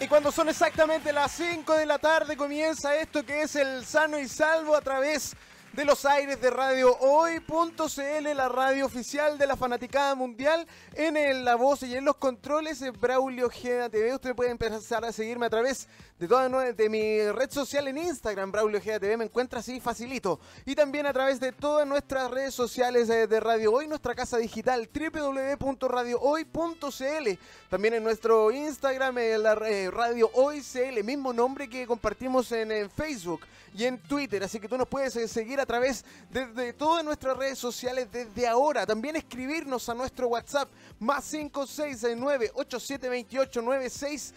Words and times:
Y 0.00 0.08
cuando 0.08 0.32
son 0.32 0.48
exactamente 0.48 1.12
las 1.12 1.30
5 1.32 1.74
de 1.74 1.84
la 1.84 1.98
tarde 1.98 2.34
comienza 2.34 2.96
esto 2.96 3.22
que 3.22 3.42
es 3.42 3.54
el 3.54 3.84
sano 3.84 4.18
y 4.18 4.26
salvo 4.28 4.74
a 4.74 4.80
través 4.80 5.36
los 5.76 6.04
aires 6.04 6.40
de 6.40 6.50
Radio 6.50 6.96
Hoy.cl, 6.98 8.34
la 8.34 8.48
radio 8.48 8.86
oficial 8.86 9.38
de 9.38 9.46
la 9.46 9.56
fanaticada 9.56 10.14
mundial, 10.14 10.66
en 10.94 11.44
la 11.44 11.54
voz 11.54 11.84
y 11.84 11.96
en 11.96 12.04
los 12.04 12.16
controles 12.16 12.80
de 12.80 12.90
Braulio 12.90 13.48
Geda 13.48 13.88
TV. 13.88 14.14
Usted 14.14 14.34
puede 14.34 14.50
empezar 14.50 15.04
a 15.04 15.12
seguirme 15.12 15.46
a 15.46 15.50
través 15.50 15.88
de 16.18 16.26
toda 16.28 16.48
de 16.72 16.88
mi 16.90 17.22
red 17.30 17.50
social 17.50 17.88
en 17.88 17.96
Instagram, 17.96 18.52
Braulio 18.52 18.78
Geda 18.80 19.00
TV, 19.00 19.16
me 19.16 19.24
encuentra 19.24 19.60
así 19.60 19.80
facilito. 19.80 20.38
Y 20.66 20.74
también 20.74 21.06
a 21.06 21.14
través 21.14 21.40
de 21.40 21.52
todas 21.52 21.86
nuestras 21.86 22.30
redes 22.30 22.52
sociales 22.52 23.08
de, 23.08 23.40
Radio 23.40 23.72
Hoy, 23.72 23.88
nuestra 23.88 24.14
casa 24.14 24.36
digital, 24.36 24.86
www.radiohoy.cl. 24.92 27.38
También 27.70 27.94
en 27.94 28.04
nuestro 28.04 28.50
Instagram, 28.50 29.16
la 29.38 29.54
Radio 29.54 30.30
Hoy 30.34 30.60
CL, 30.60 31.02
mismo 31.04 31.32
nombre 31.32 31.70
que 31.70 31.86
compartimos 31.86 32.52
en, 32.52 32.70
en 32.70 32.90
Facebook 32.90 33.40
y 33.74 33.84
en 33.84 33.98
Twitter. 33.98 34.42
Así 34.42 34.58
que 34.58 34.68
tú 34.68 34.76
nos 34.76 34.88
puedes 34.88 35.14
eh, 35.16 35.28
seguir 35.28 35.59
a 35.60 35.66
través 35.66 36.04
de, 36.30 36.72
todas 36.72 37.04
nuestras 37.04 37.36
redes 37.36 37.58
sociales 37.58 38.08
desde 38.10 38.48
ahora. 38.48 38.86
También 38.86 39.16
escribirnos 39.16 39.86
a 39.88 39.94
nuestro 39.94 40.28
WhatsApp 40.28 40.70
más 40.98 41.34
569-8728-9606 41.34 44.32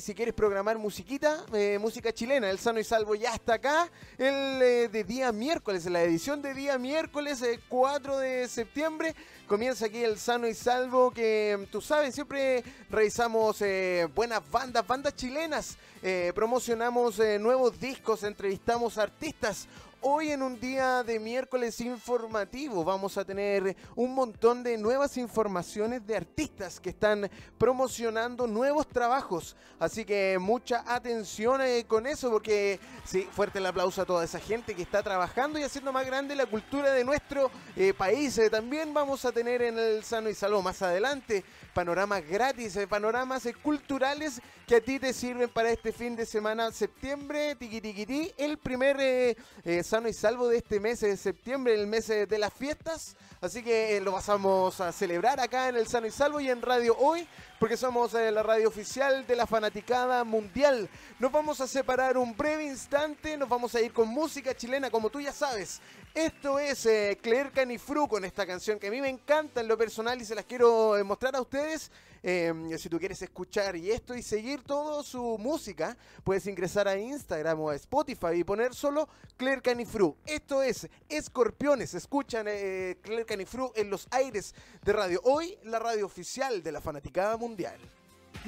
si 0.00 0.14
quieres 0.14 0.34
programar 0.34 0.78
musiquita, 0.78 1.44
eh, 1.52 1.78
música 1.80 2.12
chilena. 2.12 2.48
El 2.48 2.58
Sano 2.58 2.78
y 2.78 2.84
Salvo 2.84 3.14
ya 3.14 3.34
está 3.34 3.54
acá. 3.54 3.90
El 4.16 4.62
eh, 4.62 4.88
de 4.88 5.04
día 5.04 5.32
miércoles, 5.32 5.84
la 5.86 6.02
edición 6.02 6.40
de 6.42 6.54
día 6.54 6.78
miércoles 6.78 7.44
4 7.68 8.18
de 8.18 8.48
septiembre. 8.48 9.14
Comienza 9.46 9.86
aquí 9.86 10.04
el 10.04 10.18
Sano 10.18 10.46
y 10.46 10.54
Salvo 10.54 11.10
que 11.10 11.66
tú 11.72 11.80
sabes, 11.80 12.14
siempre 12.14 12.62
revisamos 12.90 13.62
buenas 14.14 14.42
bandas, 14.50 14.86
bandas 14.86 15.16
chilenas. 15.16 15.78
promocionamos 16.34 17.18
nuevos 17.40 17.80
discos, 17.80 18.22
entrevistamos 18.22 18.98
artistas 18.98 19.66
Hoy 20.00 20.30
en 20.30 20.42
un 20.42 20.60
día 20.60 21.02
de 21.02 21.18
miércoles 21.18 21.80
informativo 21.80 22.84
vamos 22.84 23.18
a 23.18 23.24
tener 23.24 23.76
un 23.96 24.14
montón 24.14 24.62
de 24.62 24.78
nuevas 24.78 25.16
informaciones 25.16 26.06
de 26.06 26.16
artistas 26.16 26.78
que 26.78 26.90
están 26.90 27.28
promocionando 27.58 28.46
nuevos 28.46 28.86
trabajos. 28.86 29.56
Así 29.80 30.04
que 30.04 30.38
mucha 30.40 30.84
atención 30.86 31.62
eh, 31.62 31.84
con 31.88 32.06
eso 32.06 32.30
porque 32.30 32.78
sí, 33.04 33.28
fuerte 33.32 33.58
el 33.58 33.66
aplauso 33.66 34.00
a 34.00 34.04
toda 34.04 34.22
esa 34.22 34.38
gente 34.38 34.76
que 34.76 34.82
está 34.82 35.02
trabajando 35.02 35.58
y 35.58 35.64
haciendo 35.64 35.92
más 35.92 36.06
grande 36.06 36.36
la 36.36 36.46
cultura 36.46 36.92
de 36.92 37.04
nuestro 37.04 37.50
eh, 37.74 37.92
país. 37.92 38.38
Eh, 38.38 38.50
también 38.50 38.94
vamos 38.94 39.24
a 39.24 39.32
tener 39.32 39.62
en 39.62 39.80
el 39.80 40.04
Sano 40.04 40.30
y 40.30 40.34
Salvo 40.34 40.62
más 40.62 40.80
adelante 40.80 41.44
panoramas 41.74 42.24
gratis, 42.24 42.78
panoramas 42.88 43.48
culturales 43.62 44.40
que 44.66 44.76
a 44.76 44.80
ti 44.80 44.98
te 44.98 45.12
sirven 45.12 45.48
para 45.48 45.70
este 45.70 45.92
fin 45.92 46.14
de 46.14 46.26
semana, 46.26 46.70
septiembre, 46.72 47.54
tiqui 47.56 48.34
el 48.36 48.58
primer 48.58 49.36
sano 49.88 50.06
y 50.06 50.12
salvo 50.12 50.48
de 50.48 50.58
este 50.58 50.80
mes 50.80 51.00
de 51.00 51.16
septiembre, 51.16 51.74
el 51.74 51.86
mes 51.86 52.08
de 52.08 52.38
las 52.38 52.52
fiestas. 52.52 53.16
Así 53.40 53.62
que 53.62 53.96
eh, 53.96 54.00
lo 54.00 54.12
pasamos 54.12 54.80
a 54.80 54.92
celebrar 54.92 55.40
acá 55.40 55.68
en 55.68 55.76
el 55.76 55.86
Sano 55.86 56.06
y 56.06 56.10
Salvo 56.10 56.40
y 56.40 56.50
en 56.50 56.60
Radio 56.60 56.94
Hoy, 56.98 57.26
porque 57.58 57.76
somos 57.76 58.12
eh, 58.14 58.30
la 58.30 58.42
radio 58.42 58.68
oficial 58.68 59.26
de 59.26 59.36
la 59.36 59.46
fanaticada 59.46 60.24
mundial. 60.24 60.90
Nos 61.18 61.32
vamos 61.32 61.60
a 61.60 61.66
separar 61.66 62.18
un 62.18 62.36
breve 62.36 62.64
instante, 62.64 63.36
nos 63.38 63.48
vamos 63.48 63.74
a 63.74 63.80
ir 63.80 63.92
con 63.92 64.08
música 64.08 64.54
chilena, 64.54 64.90
como 64.90 65.08
tú 65.08 65.20
ya 65.20 65.32
sabes. 65.32 65.80
Esto 66.18 66.58
es 66.58 66.84
eh, 66.86 67.16
Claire 67.22 67.52
con 68.08 68.24
esta 68.24 68.44
canción 68.44 68.80
que 68.80 68.88
a 68.88 68.90
mí 68.90 69.00
me 69.00 69.08
encanta 69.08 69.60
en 69.60 69.68
lo 69.68 69.78
personal 69.78 70.20
y 70.20 70.24
se 70.24 70.34
las 70.34 70.46
quiero 70.46 70.96
mostrar 71.04 71.36
a 71.36 71.40
ustedes. 71.40 71.92
Em, 72.24 72.76
si 72.76 72.88
tú 72.88 72.98
quieres 72.98 73.22
escuchar 73.22 73.76
y 73.76 73.92
esto 73.92 74.16
y 74.16 74.22
seguir 74.22 74.64
toda 74.64 75.04
su 75.04 75.38
música, 75.38 75.96
puedes 76.24 76.44
ingresar 76.48 76.88
a 76.88 76.98
Instagram 76.98 77.60
o 77.60 77.70
a 77.70 77.76
Spotify 77.76 78.32
y 78.34 78.42
poner 78.42 78.74
solo 78.74 79.08
Claire 79.36 79.62
Canifru. 79.62 80.16
Esto 80.26 80.60
es 80.60 80.88
Escorpiones. 81.08 81.94
Escuchan 81.94 82.46
eh, 82.48 82.96
Claire 83.00 83.24
en 83.76 83.88
los 83.88 84.08
aires 84.10 84.56
de 84.82 84.92
radio. 84.92 85.20
Hoy, 85.22 85.56
la 85.62 85.78
radio 85.78 86.04
oficial 86.04 86.64
de 86.64 86.72
la 86.72 86.80
Fanaticada 86.80 87.36
Mundial. 87.36 87.78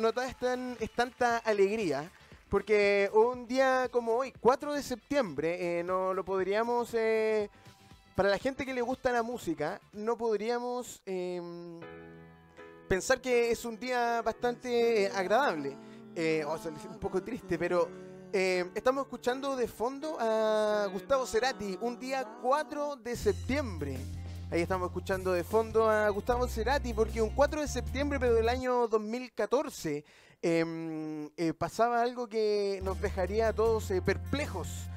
no 0.00 0.12
todo 0.12 0.24
es, 0.24 0.34
es 0.80 0.90
tanta 0.92 1.38
alegría. 1.38 2.10
Porque 2.48 3.10
un 3.12 3.46
día 3.46 3.88
como 3.90 4.14
hoy, 4.14 4.32
4 4.40 4.72
de 4.72 4.82
septiembre, 4.82 5.82
no 5.84 6.14
lo 6.14 6.24
podríamos 6.24 6.94
para 8.18 8.30
la 8.30 8.38
gente 8.38 8.66
que 8.66 8.74
le 8.74 8.82
gusta 8.82 9.12
la 9.12 9.22
música, 9.22 9.80
no 9.92 10.18
podríamos 10.18 11.00
em, 11.06 11.78
pensar 12.88 13.20
que 13.20 13.50
es 13.50 13.64
un 13.64 13.78
día 13.78 14.22
bastante 14.22 15.08
agradable. 15.14 15.76
Eh, 16.14 16.44
o 16.44 16.58
sea, 16.58 16.72
un 16.72 16.98
poco 16.98 17.22
triste, 17.22 17.58
pero 17.58 17.88
em, 18.32 18.70
estamos 18.74 19.04
escuchando 19.04 19.54
de 19.54 19.68
fondo 19.68 20.18
a 20.18 20.86
Gustavo 20.86 21.26
Cerati, 21.26 21.78
un 21.80 21.98
día 21.98 22.26
4 22.42 22.96
de 22.96 23.14
septiembre. 23.14 23.96
Ahí 24.50 24.62
estamos 24.62 24.88
escuchando 24.88 25.32
de 25.32 25.44
fondo 25.44 25.88
a 25.88 26.08
Gustavo 26.08 26.48
Cerati, 26.48 26.94
porque 26.94 27.20
un 27.20 27.30
4 27.30 27.60
de 27.60 27.68
septiembre, 27.68 28.18
pero 28.18 28.34
del 28.34 28.48
año 28.48 28.88
2014, 28.88 30.04
em, 30.40 31.28
eh, 31.36 31.52
pasaba 31.52 32.02
algo 32.02 32.26
que 32.26 32.80
nos 32.82 33.00
dejaría 33.00 33.48
a 33.48 33.52
todos 33.52 33.90
eh, 33.90 34.00
perplejos. 34.02 34.88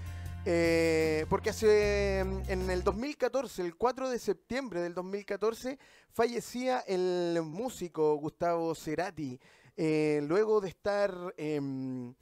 Eh, 0.44 1.28
porque 1.30 1.52
hace 1.52 2.20
en 2.20 2.70
el 2.72 2.84
2014, 2.84 3.62
el 3.62 3.76
4 3.76 4.10
de 4.10 4.18
septiembre 4.18 4.82
del 4.82 4.96
2014, 4.96 5.78
fallecía 6.12 6.80
el 6.80 7.40
músico 7.44 8.16
Gustavo 8.16 8.74
Cerati. 8.74 9.40
Eh, 9.78 10.20
luego 10.28 10.60
de 10.60 10.70
estar, 10.70 11.14
em, 11.38 12.16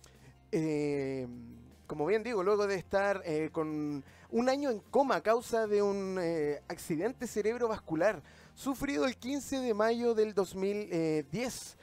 em, 0.52 1.30
como 1.88 2.06
bien 2.06 2.22
digo, 2.22 2.44
luego 2.44 2.68
de 2.68 2.76
estar 2.76 3.22
eh, 3.24 3.50
con 3.54 4.04
un 4.32 4.50
año 4.50 4.70
en 4.70 4.82
coma 4.82 5.16
a 5.16 5.24
causa 5.24 5.66
de 5.66 5.82
un 5.82 6.20
accidente 6.68 7.26
cerebrovascular 7.26 8.22
sufrido 8.54 9.06
el 9.06 9.16
15 9.16 9.62
de 9.62 9.74
mayo 9.74 10.14
del 10.14 10.34
2010. 10.34 11.78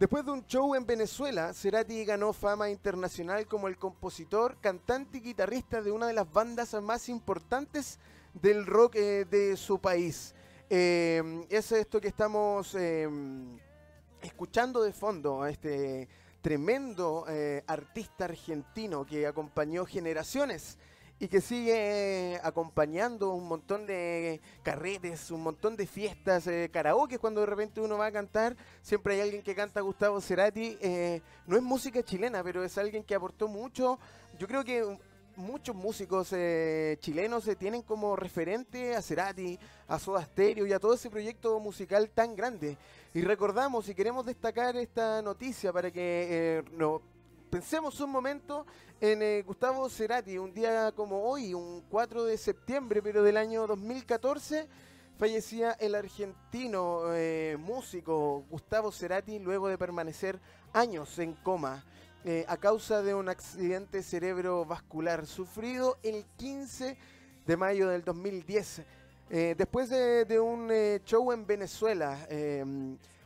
Después 0.00 0.24
de 0.24 0.30
un 0.30 0.46
show 0.46 0.74
en 0.74 0.86
Venezuela, 0.86 1.52
Cerati 1.52 2.06
ganó 2.06 2.32
fama 2.32 2.70
internacional 2.70 3.46
como 3.46 3.68
el 3.68 3.76
compositor, 3.76 4.56
cantante 4.58 5.18
y 5.18 5.20
guitarrista 5.20 5.82
de 5.82 5.92
una 5.92 6.06
de 6.06 6.14
las 6.14 6.32
bandas 6.32 6.72
más 6.82 7.10
importantes 7.10 7.98
del 8.32 8.64
rock 8.64 8.94
eh, 8.94 9.26
de 9.26 9.58
su 9.58 9.78
país. 9.78 10.34
Eh, 10.70 11.44
es 11.50 11.70
esto 11.72 12.00
que 12.00 12.08
estamos 12.08 12.74
em, 12.76 13.58
escuchando 14.22 14.82
de 14.82 14.94
fondo, 14.94 15.42
a 15.42 15.50
este 15.50 16.08
tremendo 16.40 17.26
eh, 17.28 17.62
artista 17.66 18.24
argentino 18.24 19.04
que 19.04 19.26
acompañó 19.26 19.84
generaciones 19.84 20.78
y 21.22 21.28
que 21.28 21.42
sigue 21.42 22.40
acompañando 22.42 23.34
un 23.34 23.46
montón 23.46 23.86
de 23.86 24.40
carretes, 24.62 25.30
un 25.30 25.42
montón 25.42 25.76
de 25.76 25.86
fiestas, 25.86 26.46
eh, 26.46 26.70
karaoke, 26.72 27.18
cuando 27.18 27.42
de 27.42 27.46
repente 27.46 27.82
uno 27.82 27.98
va 27.98 28.06
a 28.06 28.12
cantar, 28.12 28.56
siempre 28.80 29.14
hay 29.14 29.20
alguien 29.20 29.42
que 29.42 29.54
canta 29.54 29.82
Gustavo 29.82 30.18
Cerati. 30.22 30.78
Eh, 30.80 31.20
no 31.46 31.56
es 31.56 31.62
música 31.62 32.02
chilena, 32.02 32.42
pero 32.42 32.64
es 32.64 32.78
alguien 32.78 33.04
que 33.04 33.14
aportó 33.14 33.48
mucho. 33.48 33.98
Yo 34.38 34.48
creo 34.48 34.64
que 34.64 34.98
muchos 35.36 35.76
músicos 35.76 36.30
eh, 36.32 36.96
chilenos 37.00 37.44
se 37.44 37.54
tienen 37.54 37.82
como 37.82 38.16
referente 38.16 38.96
a 38.96 39.02
Cerati, 39.02 39.58
a 39.88 39.98
Soda 39.98 40.24
Stereo 40.24 40.66
y 40.66 40.72
a 40.72 40.80
todo 40.80 40.94
ese 40.94 41.10
proyecto 41.10 41.60
musical 41.60 42.08
tan 42.08 42.34
grande. 42.34 42.78
Y 43.12 43.20
recordamos 43.20 43.86
y 43.90 43.94
queremos 43.94 44.24
destacar 44.24 44.74
esta 44.78 45.20
noticia 45.20 45.70
para 45.70 45.90
que 45.90 46.64
no, 46.72 47.02
pensemos 47.50 48.00
un 48.00 48.10
momento 48.10 48.64
en 49.00 49.22
eh, 49.22 49.42
Gustavo 49.46 49.88
Cerati, 49.88 50.36
un 50.36 50.52
día 50.52 50.92
como 50.92 51.22
hoy, 51.22 51.54
un 51.54 51.82
4 51.88 52.24
de 52.24 52.36
septiembre, 52.36 53.00
pero 53.02 53.22
del 53.22 53.38
año 53.38 53.66
2014, 53.66 54.68
fallecía 55.18 55.72
el 55.72 55.94
argentino 55.94 57.14
eh, 57.14 57.56
músico 57.58 58.44
Gustavo 58.50 58.92
Cerati 58.92 59.38
luego 59.38 59.68
de 59.68 59.78
permanecer 59.78 60.38
años 60.74 61.18
en 61.18 61.32
coma 61.32 61.82
eh, 62.24 62.44
a 62.46 62.58
causa 62.58 63.00
de 63.02 63.14
un 63.14 63.30
accidente 63.30 64.02
cerebrovascular 64.02 65.26
sufrido 65.26 65.96
el 66.02 66.26
15 66.36 66.98
de 67.46 67.56
mayo 67.56 67.88
del 67.88 68.04
2010. 68.04 68.82
después 69.30 69.88
de, 69.88 70.26
de 70.26 70.40
un 70.40 70.70
show 71.06 71.32
en 71.32 71.46
Venezuela, 71.46 72.18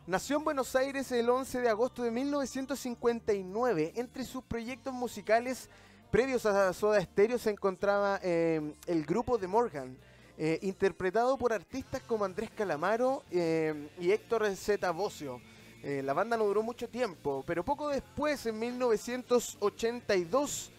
Nació 0.07 0.37
en 0.37 0.45
Buenos 0.45 0.77
Aires 0.77 1.11
el 1.13 1.31
11 1.31 1.63
de 1.63 1.69
agosto 1.71 2.03
de 2.03 2.11
1959. 2.11 3.95
Entre 3.97 4.23
sus 4.25 4.45
proyectos 4.45 4.93
musicales 4.93 5.71
previos 6.11 6.45
a 6.45 6.75
Soda 6.75 7.01
Stereo 7.01 7.39
se 7.39 7.49
encontraba 7.49 8.21
eh, 8.23 8.75
el 8.87 9.07
grupo 9.07 9.39
de 9.39 9.47
Morgan, 9.47 9.97
eh, 10.37 10.59
interpretado 10.61 11.39
por 11.39 11.55
artistas 11.55 12.03
como 12.03 12.27
Andrés 12.27 12.51
Calamaro 12.51 13.23
eh, 13.31 13.89
y 13.99 14.11
Héctor 14.11 14.55
Z. 14.55 14.91
Bocio. 14.91 15.41
la 15.83 16.13
banda 16.13 16.37
no 16.37 16.45
duró 16.45 16.63
mucho 16.63 16.87
tiempo, 16.87 17.43
pero 17.47 17.65
poco 17.65 17.89
después, 17.89 18.45
en 18.45 18.59
1982, 18.59 20.71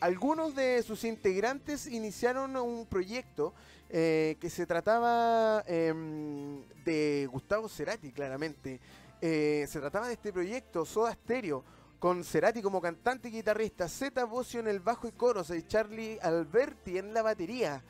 algunos 0.00 0.54
de 0.54 0.82
sus 0.82 1.04
integrantes 1.04 1.86
iniciaron 1.86 2.56
un 2.56 2.84
proyecto 2.84 3.54
eh, 3.92 4.36
que 4.38 4.48
se 4.48 4.66
trataba 4.66 5.64
em, 5.66 6.64
de 6.84 7.28
Gustavo 7.28 7.68
Cerati, 7.68 8.12
claramente. 8.12 8.80
Eh, 9.20 9.66
se 9.68 9.80
trataba 9.80 10.06
de 10.06 10.12
este 10.12 10.32
proyecto, 10.32 10.84
Soda 10.84 11.12
Stereo, 11.12 11.64
con 11.98 12.22
Cerati 12.22 12.62
como 12.62 12.80
cantante 12.80 13.28
y 13.28 13.32
guitarrista, 13.32 13.88
Zeta 13.88 14.24
Bocio 14.26 14.60
en 14.60 14.68
el 14.68 14.78
bajo 14.78 15.08
y 15.08 15.12
coros 15.12 15.50
y 15.50 15.64
Charlie 15.64 16.20
Alberti 16.22 16.98
en 16.98 17.12
la 17.12 17.22
batería. 17.22 17.82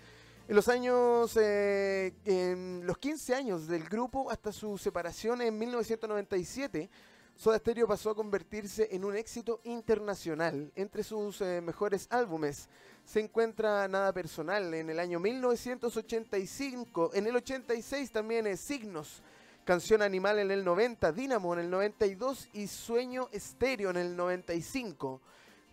En 0.49 0.57
los 0.57 0.69
años, 0.69 1.37
eh, 1.37 2.15
en 2.25 2.87
los 2.87 2.97
15 2.97 3.35
años 3.35 3.67
del 3.67 3.85
grupo 3.85 4.31
hasta 4.31 4.53
su 4.53 4.79
separación 4.79 5.43
en 5.43 5.59
1997, 5.59 6.89
Soda 7.37 7.59
Stereo 7.59 7.87
pasó 7.87 8.09
a 8.09 8.15
convertirse 8.15 8.89
en 8.91 9.05
un 9.05 9.17
éxito 9.17 9.61
internacional. 9.65 10.73
Entre 10.75 11.05
sus 11.05 11.43
mejores 11.43 12.07
álbumes 12.11 12.71
se 13.11 13.19
encuentra 13.19 13.89
Nada 13.89 14.13
Personal 14.13 14.73
en 14.73 14.89
el 14.89 15.01
año 15.01 15.19
1985. 15.19 17.11
En 17.13 17.27
el 17.27 17.35
86 17.35 18.13
también 18.13 18.47
es 18.47 18.61
Signos, 18.61 19.25
Canción 19.65 20.01
Animal 20.01 20.39
en 20.39 20.53
el 20.53 20.65
90, 20.65 21.11
Dínamo 21.11 21.53
en 21.55 21.59
el 21.59 21.71
92 21.71 22.51
y 22.53 22.69
Sueño 22.69 23.29
Estéreo 23.33 23.91
en 23.91 23.97
el 23.97 24.17
95. 24.17 25.21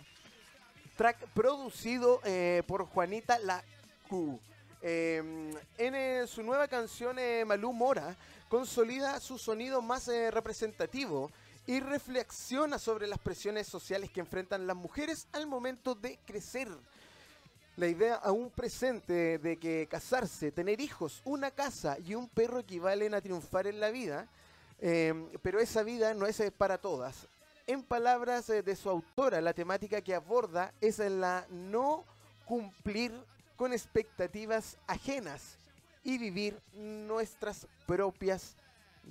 Track 0.97 1.27
producido 1.35 2.21
por 2.69 2.85
Juanita 2.87 3.41
La 3.41 3.65
Q. 4.09 4.39
Em, 4.81 5.51
en 5.77 6.29
su 6.29 6.45
nueva 6.45 6.69
canción, 6.69 7.17
Malú 7.47 7.73
Mora 7.73 8.15
consolida 8.49 9.19
su 9.19 9.39
sonido 9.39 9.83
más 9.83 10.07
representativo 10.07 11.33
y 11.67 11.81
reflexiona 11.81 12.79
sobre 12.79 13.07
las 13.07 13.19
presiones 13.19 13.67
sociales 13.67 14.11
que 14.11 14.21
enfrentan 14.21 14.67
las 14.67 14.77
mujeres 14.77 15.27
al 15.33 15.47
momento 15.47 15.95
de 15.95 16.19
crecer. 16.27 16.69
La 17.77 17.89
idea 17.89 18.17
aún 18.17 18.51
presente 18.51 19.39
de 19.39 19.57
que 19.57 19.89
casarse, 19.91 20.53
tener 20.53 20.81
hijos, 20.81 21.23
una 21.25 21.51
casa 21.51 21.99
y 21.99 22.15
un 22.15 22.29
perro 22.29 22.61
equivalen 22.61 23.15
a 23.15 23.21
triunfar 23.21 23.67
en 23.67 23.81
la 23.81 23.91
vida, 23.91 24.29
em, 24.81 25.29
pero 25.43 25.59
esa 25.59 25.83
vida 25.83 26.15
no 26.15 26.27
es 26.27 26.41
para 26.57 26.79
todas. 26.79 27.27
En 27.67 27.83
palabras 27.83 28.51
eh, 28.51 28.63
de 28.63 28.77
su 28.77 28.91
autora, 28.91 29.41
la 29.41 29.55
temática 29.55 30.03
que 30.03 30.15
aborda 30.15 30.73
es 30.81 30.99
la 30.99 31.47
no 31.51 32.05
cumplir 32.45 33.13
con 33.57 33.73
expectativas 33.73 34.77
ajenas 34.87 35.57
y 36.03 36.19
vivir 36.19 36.61
nuestras 36.75 37.67
propias 37.87 38.55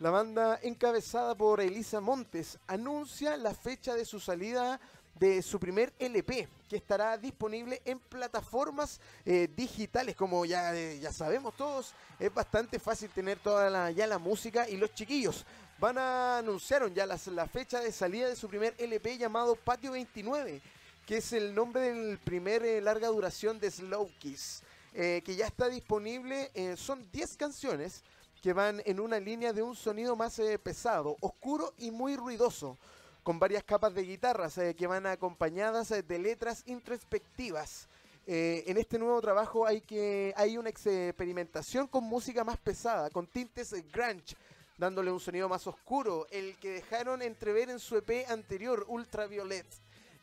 La 0.00 0.10
banda 0.10 0.58
encabezada 0.62 1.34
por 1.34 1.60
Elisa 1.60 2.00
Montes 2.00 2.58
anuncia 2.66 3.36
la 3.36 3.54
fecha 3.54 3.94
de 3.94 4.04
su 4.04 4.18
salida 4.20 4.80
de 5.18 5.40
su 5.42 5.60
primer 5.60 5.92
LP, 6.00 6.48
que 6.68 6.76
estará 6.76 7.16
disponible 7.16 7.80
en 7.84 8.00
plataformas 8.00 9.00
eh, 9.24 9.48
digitales, 9.56 10.16
como 10.16 10.44
ya, 10.44 10.74
eh, 10.74 10.98
ya 10.98 11.12
sabemos 11.12 11.54
todos, 11.56 11.92
es 12.18 12.34
bastante 12.34 12.80
fácil 12.80 13.08
tener 13.10 13.38
toda 13.38 13.70
la, 13.70 13.90
ya 13.92 14.08
la 14.08 14.18
música 14.18 14.68
y 14.68 14.76
los 14.76 14.92
chiquillos. 14.92 15.46
Van 15.78 15.96
a 15.98 16.38
anunciaron 16.38 16.92
ya 16.92 17.06
las- 17.06 17.28
la 17.28 17.46
fecha 17.46 17.78
de 17.80 17.92
salida 17.92 18.28
de 18.28 18.34
su 18.34 18.48
primer 18.48 18.74
LP 18.78 19.16
llamado 19.16 19.54
Patio 19.54 19.92
29, 19.92 20.60
que 21.06 21.18
es 21.18 21.32
el 21.32 21.54
nombre 21.54 21.82
del 21.92 22.18
primer 22.18 22.64
eh, 22.64 22.80
larga 22.80 23.06
duración 23.08 23.60
de 23.60 23.70
Slow 23.70 24.10
Kiss, 24.18 24.62
que 24.92 25.34
ya 25.36 25.46
está 25.48 25.68
disponible, 25.68 26.50
son 26.76 27.04
10 27.10 27.36
canciones 27.36 28.04
que 28.44 28.52
van 28.52 28.82
en 28.84 29.00
una 29.00 29.18
línea 29.18 29.54
de 29.54 29.62
un 29.62 29.74
sonido 29.74 30.16
más 30.16 30.38
eh, 30.38 30.58
pesado, 30.58 31.16
oscuro 31.22 31.72
y 31.78 31.90
muy 31.90 32.14
ruidoso, 32.14 32.76
con 33.22 33.38
varias 33.38 33.64
capas 33.64 33.94
de 33.94 34.02
guitarras 34.02 34.58
eh, 34.58 34.74
que 34.74 34.86
van 34.86 35.06
acompañadas 35.06 35.90
eh, 35.92 36.02
de 36.02 36.18
letras 36.18 36.62
introspectivas. 36.66 37.88
Eh, 38.26 38.62
en 38.66 38.76
este 38.76 38.98
nuevo 38.98 39.18
trabajo 39.22 39.66
hay, 39.66 39.80
que, 39.80 40.34
hay 40.36 40.58
una 40.58 40.68
experimentación 40.68 41.86
con 41.86 42.04
música 42.04 42.44
más 42.44 42.58
pesada, 42.58 43.08
con 43.08 43.26
tintes 43.26 43.72
grunge, 43.90 44.36
dándole 44.76 45.10
un 45.10 45.20
sonido 45.20 45.48
más 45.48 45.66
oscuro, 45.66 46.26
el 46.30 46.58
que 46.58 46.72
dejaron 46.72 47.22
entrever 47.22 47.70
en 47.70 47.78
su 47.78 47.96
EP 47.96 48.28
anterior, 48.28 48.84
Ultraviolet. 48.88 49.68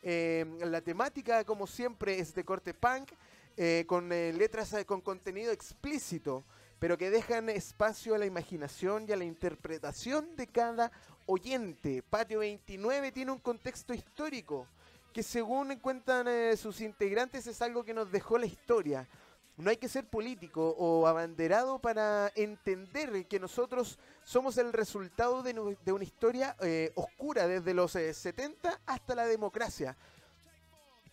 Eh, 0.04 0.46
la 0.60 0.80
temática, 0.80 1.42
como 1.42 1.66
siempre, 1.66 2.20
es 2.20 2.32
de 2.36 2.44
corte 2.44 2.72
punk, 2.72 3.10
eh, 3.58 3.84
con 3.86 4.10
eh, 4.12 4.32
letras 4.32 4.72
eh, 4.72 4.86
con 4.86 5.02
contenido 5.02 5.52
explícito, 5.52 6.42
pero 6.82 6.98
que 6.98 7.10
dejan 7.10 7.48
espacio 7.48 8.16
a 8.16 8.18
la 8.18 8.26
imaginación 8.26 9.06
y 9.08 9.12
a 9.12 9.16
la 9.16 9.22
interpretación 9.22 10.34
de 10.34 10.48
cada 10.48 10.90
oyente. 11.26 12.02
Patio 12.02 12.40
29 12.40 13.12
tiene 13.12 13.30
un 13.30 13.38
contexto 13.38 13.94
histórico 13.94 14.66
que 15.12 15.22
según 15.22 15.76
cuentan 15.76 16.26
eh, 16.26 16.56
sus 16.56 16.80
integrantes 16.80 17.46
es 17.46 17.62
algo 17.62 17.84
que 17.84 17.94
nos 17.94 18.10
dejó 18.10 18.36
la 18.36 18.46
historia. 18.46 19.08
No 19.56 19.70
hay 19.70 19.76
que 19.76 19.88
ser 19.88 20.08
político 20.08 20.70
o 20.76 21.06
abanderado 21.06 21.78
para 21.78 22.32
entender 22.34 23.28
que 23.28 23.38
nosotros 23.38 24.00
somos 24.24 24.58
el 24.58 24.72
resultado 24.72 25.44
de, 25.44 25.76
de 25.84 25.92
una 25.92 26.02
historia 26.02 26.56
eh, 26.62 26.90
oscura 26.96 27.46
desde 27.46 27.74
los 27.74 27.94
eh, 27.94 28.12
70 28.12 28.80
hasta 28.86 29.14
la 29.14 29.26
democracia. 29.26 29.96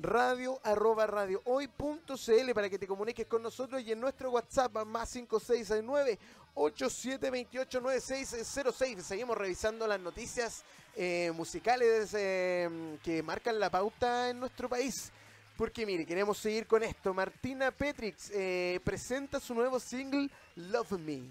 Radio 0.00 0.60
arroba 0.62 1.06
radiohoy.cl 1.06 2.54
para 2.54 2.70
que 2.70 2.78
te 2.78 2.86
comuniques 2.86 3.26
con 3.26 3.42
nosotros 3.42 3.82
y 3.82 3.92
en 3.92 4.00
nuestro 4.00 4.30
WhatsApp 4.30 4.72
más 4.84 5.10
5669 5.10 6.18
87289606. 6.54 9.00
Seguimos 9.00 9.36
revisando 9.36 9.86
las 9.86 10.00
noticias 10.00 10.64
eh, 10.96 11.30
musicales 11.34 12.14
eh, 12.14 12.96
que 13.02 13.22
marcan 13.22 13.60
la 13.60 13.68
pauta 13.70 14.30
en 14.30 14.40
nuestro 14.40 14.66
país. 14.68 15.12
Porque 15.56 15.86
mire, 15.86 16.04
queremos 16.06 16.38
seguir 16.38 16.66
con 16.66 16.82
esto. 16.82 17.14
Martina 17.14 17.70
Petrix 17.70 18.30
eh, 18.32 18.80
presenta 18.84 19.40
su 19.40 19.54
nuevo 19.54 19.80
single 19.80 20.28
Love 20.56 20.98
Me. 20.98 21.22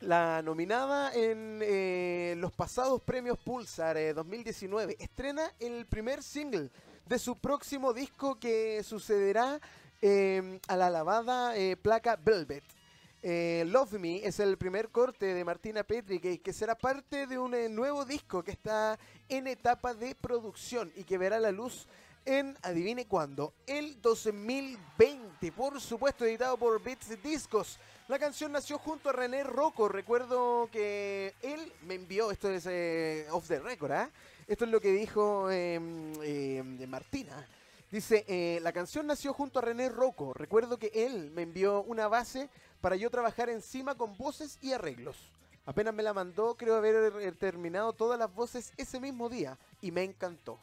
La 0.00 0.42
nominada 0.42 1.12
en 1.12 2.40
los 2.40 2.52
pasados 2.52 3.02
premios 3.02 3.36
Pulsar 3.38 3.96
eh, 3.96 4.14
2019 4.14 4.96
estrena 5.00 5.52
el 5.58 5.86
primer 5.86 6.22
single 6.22 6.70
de 7.08 7.18
su 7.18 7.36
próximo 7.36 7.94
disco 7.94 8.38
que 8.38 8.82
sucederá 8.82 9.60
eh, 10.02 10.60
a 10.68 10.76
la 10.76 10.90
lavada 10.90 11.56
eh, 11.56 11.76
placa 11.76 12.16
Velvet. 12.16 12.64
Eh, 13.22 13.64
Love 13.66 13.94
Me 13.94 14.24
es 14.24 14.38
el 14.40 14.58
primer 14.58 14.90
corte 14.90 15.34
de 15.34 15.44
Martina 15.44 15.82
Petri 15.82 16.20
que, 16.20 16.52
será 16.52 16.76
parte 16.76 17.26
de 17.26 17.38
un 17.38 17.54
eh, 17.54 17.68
nuevo 17.68 18.04
disco 18.04 18.44
que 18.44 18.52
está 18.52 18.98
en 19.28 19.46
etapa 19.46 19.94
de 19.94 20.14
producción 20.14 20.92
y 20.94 21.04
que 21.04 21.18
verá 21.18 21.40
la 21.40 21.50
luz 21.50 21.86
en, 22.26 22.56
adivine 22.62 23.06
cuándo, 23.06 23.54
el 23.66 24.00
2020, 24.02 25.50
por 25.52 25.80
supuesto 25.80 26.26
editado 26.26 26.58
por 26.58 26.82
Beats 26.82 27.20
Discos. 27.22 27.78
La 28.06 28.18
canción 28.18 28.52
nació 28.52 28.78
junto 28.78 29.08
a 29.08 29.12
René 29.12 29.44
Rocco, 29.44 29.88
recuerdo 29.88 30.68
que 30.70 31.34
él 31.40 31.72
me 31.86 31.94
envió, 31.94 32.30
esto 32.30 32.50
es 32.50 32.66
off 33.30 33.48
the 33.48 33.60
record, 33.60 33.92
¿ah? 33.92 34.10
Esto 34.48 34.64
es 34.64 34.70
lo 34.70 34.80
que 34.80 34.92
dijo 34.92 35.50
eh, 35.50 35.78
eh, 36.22 36.86
Martina. 36.88 37.46
Dice, 37.90 38.24
eh, 38.28 38.60
la 38.62 38.72
canción 38.72 39.06
nació 39.06 39.32
junto 39.32 39.58
a 39.58 39.62
René 39.62 39.88
Rocco, 39.88 40.34
recuerdo 40.34 40.78
que 40.78 40.90
él 40.92 41.30
me 41.30 41.42
envió 41.42 41.82
una 41.84 42.06
base 42.06 42.50
para 42.82 42.96
yo 42.96 43.10
trabajar 43.10 43.48
encima 43.48 43.94
con 43.94 44.16
voces 44.18 44.58
y 44.60 44.72
arreglos. 44.72 45.16
Apenas 45.64 45.94
me 45.94 46.02
la 46.02 46.12
mandó, 46.12 46.54
creo 46.54 46.76
haber 46.76 47.12
eh, 47.20 47.32
terminado 47.32 47.92
todas 47.92 48.18
las 48.18 48.34
voces 48.34 48.72
ese 48.76 49.00
mismo 49.00 49.28
día 49.28 49.58
y 49.80 49.90
me 49.90 50.02
encantó. 50.02 50.58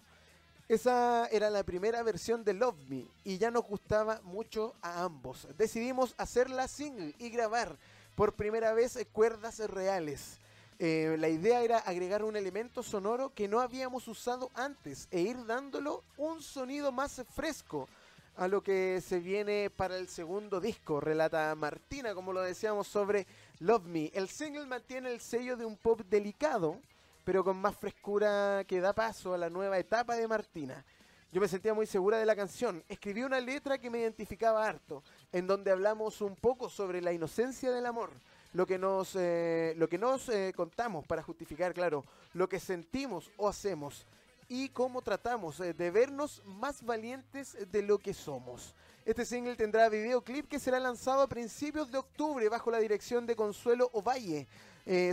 Esa 0.67 1.27
era 1.27 1.51
la 1.51 1.63
primera 1.63 2.01
versión 2.03 2.43
de 2.43 2.53
Love 2.53 2.77
Me 2.89 3.05
y 3.23 3.37
ya 3.37 3.51
nos 3.51 3.65
gustaba 3.65 4.19
mucho 4.23 4.73
a 4.81 5.03
ambos. 5.03 5.47
Decidimos 5.57 6.15
hacerla 6.17 6.67
single 6.67 7.13
y 7.19 7.29
grabar 7.29 7.75
por 8.15 8.33
primera 8.33 8.73
vez 8.73 8.97
cuerdas 9.11 9.59
reales. 9.69 10.39
Eh, 10.77 11.15
la 11.19 11.29
idea 11.29 11.61
era 11.61 11.77
agregar 11.77 12.23
un 12.23 12.35
elemento 12.35 12.83
sonoro 12.83 13.33
que 13.33 13.47
no 13.47 13.61
habíamos 13.61 14.07
usado 14.09 14.51
antes 14.53 15.07
e 15.09 15.21
ir 15.21 15.45
dándolo 15.45 16.03
un 16.17 16.41
sonido 16.41 16.91
más 16.91 17.23
fresco 17.33 17.87
a 18.35 18.49
lo 18.49 18.61
que 18.61 19.01
se 19.01 19.19
viene 19.19 19.69
para 19.69 19.97
el 19.97 20.09
segundo 20.09 20.59
disco, 20.59 20.99
relata 20.99 21.55
Martina, 21.55 22.13
como 22.13 22.33
lo 22.33 22.41
decíamos 22.41 22.87
sobre 22.87 23.25
Love 23.59 23.85
Me. 23.85 24.11
El 24.13 24.27
single 24.27 24.65
mantiene 24.65 25.13
el 25.13 25.21
sello 25.21 25.55
de 25.55 25.65
un 25.65 25.77
pop 25.77 26.01
delicado, 26.09 26.77
pero 27.23 27.45
con 27.45 27.55
más 27.57 27.77
frescura 27.77 28.65
que 28.67 28.81
da 28.81 28.91
paso 28.91 29.33
a 29.33 29.37
la 29.37 29.49
nueva 29.49 29.79
etapa 29.79 30.15
de 30.15 30.27
Martina. 30.27 30.83
Yo 31.31 31.39
me 31.39 31.47
sentía 31.47 31.73
muy 31.73 31.85
segura 31.85 32.17
de 32.17 32.25
la 32.25 32.35
canción. 32.35 32.83
Escribí 32.89 33.23
una 33.23 33.39
letra 33.39 33.77
que 33.77 33.89
me 33.89 33.99
identificaba 33.99 34.67
harto, 34.67 35.03
en 35.31 35.47
donde 35.47 35.71
hablamos 35.71 36.19
un 36.19 36.35
poco 36.35 36.69
sobre 36.69 37.01
la 37.01 37.13
inocencia 37.13 37.71
del 37.71 37.85
amor, 37.85 38.11
lo 38.55 38.65
que 38.65 38.77
nos, 38.77 39.17
eh, 39.17 39.73
lo 39.75 39.89
que 39.89 39.97
nos 39.97 40.29
eh, 40.29 40.53
contamos 40.55 41.05
para 41.05 41.21
justificar, 41.21 41.73
claro, 41.73 42.05
lo 42.33 42.47
que 42.47 42.61
sentimos 42.61 43.29
o 43.35 43.49
hacemos 43.49 44.05
y 44.47 44.69
cómo 44.69 45.01
tratamos 45.01 45.59
eh, 45.59 45.73
de 45.73 45.91
vernos 45.91 46.41
más 46.45 46.81
valientes 46.81 47.57
de 47.69 47.81
lo 47.81 47.97
que 47.97 48.13
somos. 48.13 48.73
Este 49.03 49.25
single 49.25 49.57
tendrá 49.57 49.89
videoclip 49.89 50.47
que 50.47 50.57
será 50.57 50.79
lanzado 50.79 51.21
a 51.21 51.27
principios 51.27 51.91
de 51.91 51.97
octubre 51.97 52.47
bajo 52.47 52.71
la 52.71 52.79
dirección 52.79 53.25
de 53.25 53.35
Consuelo 53.35 53.89
Ovalle. 53.91 54.47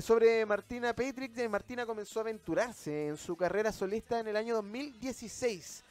sobre 0.01 0.47
Martina 0.47 0.95
Patrick, 0.95 1.49
Martina 1.49 1.85
comenzó 1.85 2.21
a 2.21 2.23
aventurarse 2.23 3.09
en 3.09 3.17
su 3.17 3.37
carrera 3.37 3.73
solista 3.73 4.21
en 4.21 4.29
el 4.29 4.37
año 4.37 4.55
2016 4.55 5.83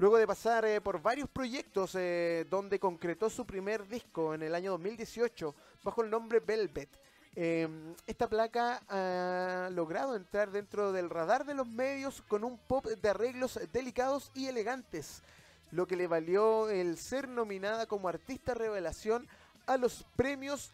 Luego 0.00 0.16
de 0.16 0.26
pasar 0.26 0.64
eh, 0.64 0.80
por 0.80 1.02
varios 1.02 1.28
proyectos 1.28 1.94
eh, 1.94 2.46
donde 2.48 2.80
concretó 2.80 3.28
su 3.28 3.44
primer 3.44 3.86
disco 3.86 4.32
en 4.32 4.42
el 4.42 4.54
año 4.54 4.70
2018 4.70 5.54
bajo 5.82 6.02
el 6.02 6.08
nombre 6.08 6.40
Velvet, 6.40 6.88
em, 7.36 7.94
esta 8.06 8.26
placa 8.26 8.80
ha 8.88 9.68
logrado 9.68 10.16
entrar 10.16 10.52
dentro 10.52 10.92
del 10.92 11.10
radar 11.10 11.44
de 11.44 11.52
los 11.52 11.68
medios 11.68 12.22
con 12.28 12.44
un 12.44 12.56
pop 12.56 12.86
de 12.86 13.08
arreglos 13.10 13.60
delicados 13.74 14.32
y 14.34 14.46
elegantes, 14.46 15.22
lo 15.70 15.86
que 15.86 15.96
le 15.96 16.06
valió 16.06 16.70
el 16.70 16.96
ser 16.96 17.28
nominada 17.28 17.84
como 17.84 18.08
artista 18.08 18.54
revelación 18.54 19.28
a 19.66 19.76
los 19.76 20.06
premios 20.16 20.70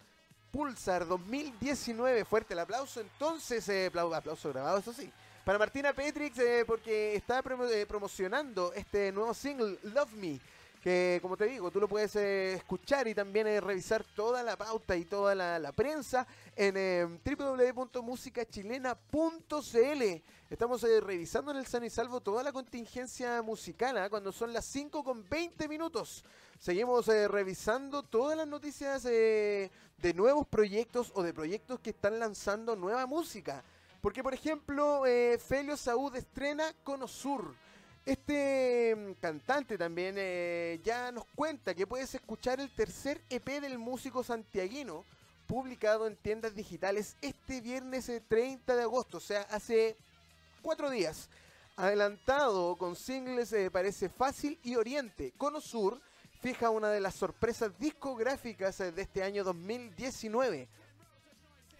Pulsar 0.52 1.04
2019. 1.04 2.24
Fuerte 2.24 2.54
el 2.54 2.60
aplauso, 2.60 3.00
entonces, 3.00 3.68
eh, 3.70 3.90
aplauso 3.92 4.50
grabado, 4.50 4.78
eso 4.78 4.92
sí. 4.92 5.10
Para 5.46 5.58
Martina 5.60 5.92
Petrix, 5.92 6.38
eh, 6.40 6.64
porque 6.66 7.14
está 7.14 7.40
eh, 7.70 7.86
promocionando 7.86 8.72
este 8.72 9.12
nuevo 9.12 9.32
single, 9.32 9.78
Love 9.84 10.12
Me, 10.14 10.40
que 10.82 11.20
como 11.22 11.36
te 11.36 11.44
digo, 11.44 11.70
tú 11.70 11.78
lo 11.78 11.86
puedes 11.86 12.16
eh, 12.16 12.54
escuchar 12.54 13.06
y 13.06 13.14
también 13.14 13.46
revisar 13.62 14.02
toda 14.16 14.42
la 14.42 14.56
pauta 14.56 14.96
y 14.96 15.04
toda 15.04 15.36
la, 15.36 15.70
prensa 15.70 16.26
en 16.56 17.20
www.musicachilena.cl. 17.24 20.22
Estamos 20.50 20.82
revisando 20.82 21.52
en 21.52 21.58
el 21.58 21.66
Sano 21.66 21.86
y 21.86 21.90
Salvo 21.90 22.20
toda 22.20 22.42
la 22.42 22.50
contingencia 22.50 23.40
musical, 23.40 23.98
¿ah? 23.98 24.10
cuando 24.10 24.32
son 24.32 24.52
las 24.52 24.64
5 24.64 25.04
con 25.04 25.28
20 25.28 25.68
minutos. 25.68 26.24
Seguimos 26.58 27.06
revisando 27.06 28.02
todas 28.02 28.36
las 28.36 28.48
noticias 28.48 29.04
de 29.04 29.70
nuevos 30.16 30.44
proyectos 30.48 31.12
o 31.14 31.22
de 31.22 31.32
proyectos 31.32 31.78
que 31.78 31.90
están 31.90 32.18
lanzando 32.18 32.74
nueva 32.74 33.06
música. 33.06 33.62
Porque, 34.00 34.22
por 34.22 34.34
ejemplo, 34.34 35.06
eh, 35.06 35.38
Felio 35.38 35.76
Saúd 35.76 36.16
estrena 36.16 36.72
Conosur. 36.84 37.54
Este 38.04 38.94
mm, 38.94 39.12
cantante 39.20 39.76
también 39.76 40.14
eh, 40.18 40.80
ya 40.84 41.10
nos 41.10 41.24
cuenta 41.34 41.74
que 41.74 41.86
puedes 41.86 42.14
escuchar 42.14 42.60
el 42.60 42.70
tercer 42.74 43.20
EP 43.30 43.60
del 43.60 43.78
músico 43.78 44.22
santiaguino, 44.22 45.04
publicado 45.46 46.06
en 46.06 46.16
tiendas 46.16 46.54
digitales 46.54 47.16
este 47.20 47.60
viernes 47.60 48.10
30 48.28 48.72
eh, 48.72 48.76
de 48.76 48.82
agosto, 48.82 49.18
o 49.18 49.20
sea, 49.20 49.42
hace 49.50 49.96
cuatro 50.62 50.90
días. 50.90 51.28
Adelantado 51.76 52.76
con 52.76 52.96
singles 52.96 53.54
Parece 53.70 54.08
Fácil 54.08 54.58
y 54.62 54.76
Oriente. 54.76 55.34
Conosur 55.36 56.00
fija 56.40 56.70
una 56.70 56.88
de 56.88 57.00
las 57.00 57.14
sorpresas 57.14 57.78
discográficas 57.78 58.78
de 58.78 59.02
este 59.02 59.22
año 59.22 59.44
2019 59.44 60.68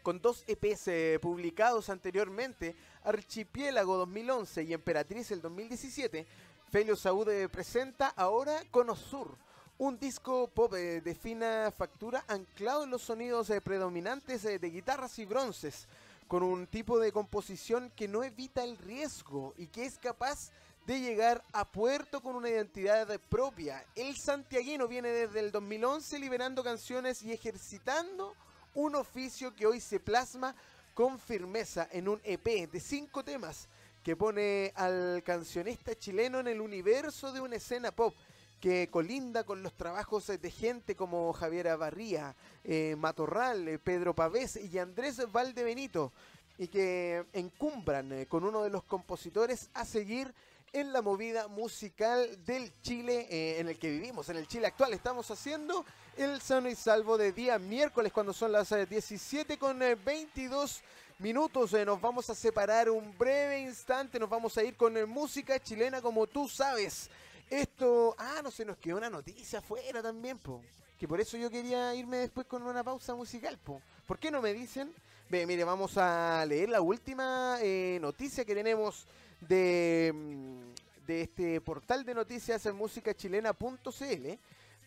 con 0.07 0.21
dos 0.21 0.45
EPs 0.47 0.87
eh, 0.87 1.19
publicados 1.21 1.91
anteriormente, 1.91 2.77
Archipiélago 3.03 3.97
2011 3.97 4.63
y 4.63 4.73
Emperatriz 4.73 5.33
el 5.33 5.43
2017, 5.43 6.25
Felio 6.71 6.95
Saúde 6.95 7.49
presenta 7.49 8.11
ahora 8.11 8.63
Conosur, 8.71 9.37
un 9.79 9.99
disco 9.99 10.47
pop 10.47 10.75
eh, 10.75 11.01
de 11.01 11.15
fina 11.17 11.73
factura 11.77 12.25
anclado 12.29 12.85
en 12.85 12.91
los 12.91 13.03
sonidos 13.03 13.51
eh, 13.51 13.61
predominantes 13.61 14.45
de 14.45 14.71
guitarras 14.71 15.19
y 15.19 15.25
bronces, 15.25 15.89
con 16.29 16.45
un 16.45 16.69
tipo 16.69 17.01
de 17.01 17.11
composición 17.11 17.91
que 17.97 18.07
no 18.07 18.23
evita 18.23 18.63
el 18.63 18.79
riesgo 18.79 19.55
y 19.59 19.67
que 19.67 19.87
es 19.87 19.99
capaz 19.99 20.53
de 20.87 21.01
llegar 21.01 21.43
a 21.53 21.65
puerto 21.65 22.21
con 22.21 22.37
una 22.37 22.49
identidad 22.49 23.09
propia. 23.29 23.85
El 23.97 24.15
santiaguino 24.15 24.87
viene 24.87 25.09
desde 25.09 25.41
el 25.41 25.51
2011 25.51 26.21
liberando 26.21 26.63
canciones 26.63 27.25
y 27.25 27.33
ejercitando 27.33 28.37
un 28.76 28.95
oficio 28.95 29.54
que 29.54 29.66
hoy 29.66 29.80
se 29.80 30.00
plasma 30.00 30.54
con 30.95 31.18
firmeza 31.18 31.88
en 31.90 32.09
un 32.09 32.21
EP 32.25 32.71
de 32.71 32.78
cinco 32.78 33.25
temas 33.25 33.68
que 34.02 34.16
pone 34.16 34.73
al 34.76 35.22
cancionista 35.24 35.94
chileno 35.94 36.40
en 36.40 36.46
el 36.46 36.61
universo 36.61 37.33
de 37.33 37.40
una 37.40 37.57
escena 37.57 37.90
pop 37.90 38.14
que 38.61 38.88
colinda 38.90 39.44
con 39.44 39.62
los 39.62 39.72
trabajos 39.74 40.27
de 40.27 40.51
gente 40.51 40.94
como 40.94 41.33
Javier 41.33 41.68
Abarría, 41.68 42.35
eh, 42.64 42.96
Matorral, 42.98 43.66
eh, 43.66 43.79
Pedro 43.79 44.14
Pavés 44.14 44.57
y 44.57 44.79
Andrés 44.79 45.20
Valdebenito, 45.31 46.12
y 46.59 46.68
que 46.68 47.24
encumbran 47.33 48.12
eh, 48.12 48.27
con 48.27 48.44
uno 48.44 48.62
de 48.62 48.70
los 48.70 48.85
compositores 48.85 49.70
a 49.74 49.85
seguir 49.85 50.33
en 50.72 50.92
la 50.92 51.02
movida 51.02 51.48
musical 51.48 52.44
del 52.44 52.72
Chile 52.83 53.59
en 53.61 53.68
el 53.68 53.79
que 53.79 53.90
vivimos, 53.90 54.29
en 54.29 54.37
el 54.37 54.46
Chile 54.46 54.66
actual. 54.66 54.92
Estamos 54.92 55.31
haciendo 55.31 55.85
el 56.16 56.40
sano 56.40 56.68
y 56.68 56.74
salvo 56.74 57.18
de 57.18 57.33
día 57.33 57.59
miércoles 57.59 58.11
cuando 58.11 58.33
son 58.33 58.52
las 58.52 58.70
17 58.88 59.52
eh, 59.52 59.59
con 59.59 59.79
22 59.79 60.79
eh, 60.79 60.83
minutos. 61.18 61.74
Eh, 61.74 61.85
nos 61.85 62.00
vamos 62.00 62.31
a 62.31 62.35
separar 62.35 62.88
un 62.88 63.16
breve 63.18 63.61
instante, 63.61 64.18
nos 64.18 64.31
vamos 64.31 64.57
a 64.57 64.64
ir 64.64 64.76
con 64.76 64.94
música 65.11 65.61
chilena 65.61 66.00
como 66.00 66.26
tú 66.26 66.48
sabes. 66.48 67.11
Esto, 67.50 68.14
ah, 68.18 68.40
no 68.42 68.50
se 68.50 68.64
nos 68.64 68.79
quedó 68.79 68.96
una 68.96 69.11
noticia 69.11 69.59
afuera 69.59 70.02
también, 70.02 70.38
po. 70.38 70.62
Que 70.98 71.07
por 71.07 71.20
eso 71.20 71.37
yo 71.37 71.50
quería 71.50 71.94
irme 71.94 72.16
después 72.16 72.46
con 72.46 72.62
una 72.62 72.83
pausa 72.83 73.14
musical, 73.14 73.59
po. 73.59 73.83
¿Por 74.07 74.18
qué 74.18 74.31
no 74.31 74.40
me 74.40 74.55
dicen? 74.55 74.94
Ve, 75.29 75.44
mire, 75.44 75.64
vamos 75.64 75.98
a 75.98 76.46
leer 76.46 76.70
la 76.70 76.81
última 76.81 77.59
noticia 78.00 78.44
que 78.44 78.55
tenemos 78.55 79.07
de, 79.40 80.12
mm, 80.14 81.07
de 81.07 81.20
este 81.22 81.61
portal 81.61 82.05
de 82.05 82.14
noticias 82.14 82.64
en 82.66 82.77
musicachilena.cl 82.77 84.38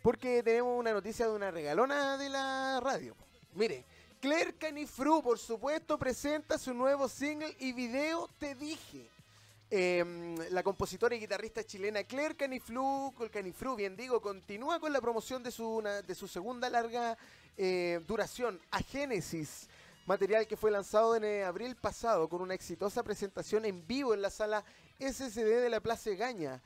porque 0.02 0.42
tenemos 0.44 0.80
una 0.80 0.94
noticia 0.94 1.28
de 1.28 1.34
una 1.34 1.52
regalona 1.52 2.18
de 2.18 2.30
la 2.30 2.80
radio. 2.82 3.16
Mire, 3.56 3.84
Claire 4.22 4.54
Canifru, 4.54 5.22
por 5.22 5.38
supuesto, 5.40 5.98
presenta 5.98 6.58
su 6.58 6.74
nuevo 6.74 7.08
single 7.08 7.56
y 7.60 7.74
video 7.74 8.30
Te 8.38 8.56
Dije. 8.56 9.10
Em, 9.72 10.36
la 10.50 10.64
compositora 10.64 11.16
y 11.16 11.20
guitarrista 11.20 11.64
chilena 11.64 12.04
Claire 12.04 12.36
Caniflu, 12.36 13.14
Canifru, 13.32 13.76
bien 13.76 13.96
digo, 13.96 14.20
continúa 14.20 14.80
con 14.80 14.92
la 14.92 15.00
promoción 15.00 15.44
de 15.44 15.52
su, 15.52 15.84
de 16.06 16.16
su 16.16 16.28
segunda 16.28 16.70
larga 16.72 17.16
eh, 17.56 18.00
duración, 18.08 18.60
A 18.72 18.80
Génesis, 18.80 19.70
material 20.06 20.48
que 20.48 20.58
fue 20.58 20.72
lanzado 20.72 21.16
en 21.16 21.24
eh, 21.24 21.44
abril 21.44 21.76
pasado 21.76 22.28
con 22.28 22.42
una 22.42 22.54
exitosa 22.54 23.04
presentación 23.04 23.66
en 23.66 23.86
vivo 23.86 24.14
en 24.14 24.22
la 24.22 24.30
sala 24.30 24.64
SSD 25.00 25.62
de 25.62 25.70
la 25.70 25.80
Plaza 25.80 26.12
Gaña. 26.12 26.62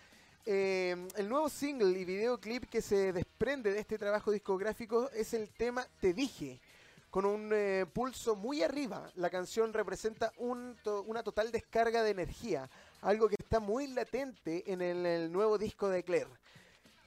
Eh, 0.46 1.08
el 1.16 1.30
nuevo 1.30 1.50
single 1.50 1.98
y 1.98 2.04
videoclip 2.04 2.66
que 2.66 2.82
se 2.82 3.14
desprende 3.14 3.72
de 3.72 3.80
este 3.80 3.98
trabajo 3.98 4.32
discográfico 4.32 5.10
es 5.12 5.34
el 5.34 5.50
tema 5.50 5.88
Te 6.02 6.14
dije, 6.14 6.60
con 7.14 7.26
un 7.26 7.52
eh, 7.54 7.86
pulso 7.94 8.36
muy 8.36 8.64
arriba. 8.64 9.10
La 9.16 9.30
canción 9.30 9.72
representa 9.72 10.34
una 10.38 11.22
total 11.22 11.52
descarga 11.52 12.02
de 12.02 12.10
energía, 12.10 12.68
algo 13.02 13.30
que 13.30 13.36
está 13.38 13.60
muy 13.60 13.86
latente 13.86 14.64
en 14.66 14.82
el, 14.82 15.32
nuevo 15.32 15.60
disco 15.60 15.90
de 15.90 16.04
Claire. 16.04 16.32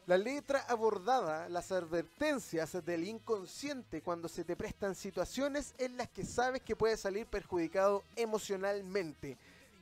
La 0.06 0.16
letra 0.16 0.64
abordada 0.68 1.48
las 1.48 1.72
advertencias 1.72 2.84
del 2.84 3.08
inconsciente 3.08 4.02
cuando 4.02 4.28
se 4.28 4.44
te 4.44 4.56
prestan 4.56 4.94
situaciones 4.94 5.74
en 5.78 5.96
las 5.96 6.08
que 6.08 6.24
sabes 6.24 6.62
que 6.62 6.76
puedes 6.76 7.00
salir 7.00 7.26
perjudicado 7.26 8.02
emocionalmente 8.14 9.36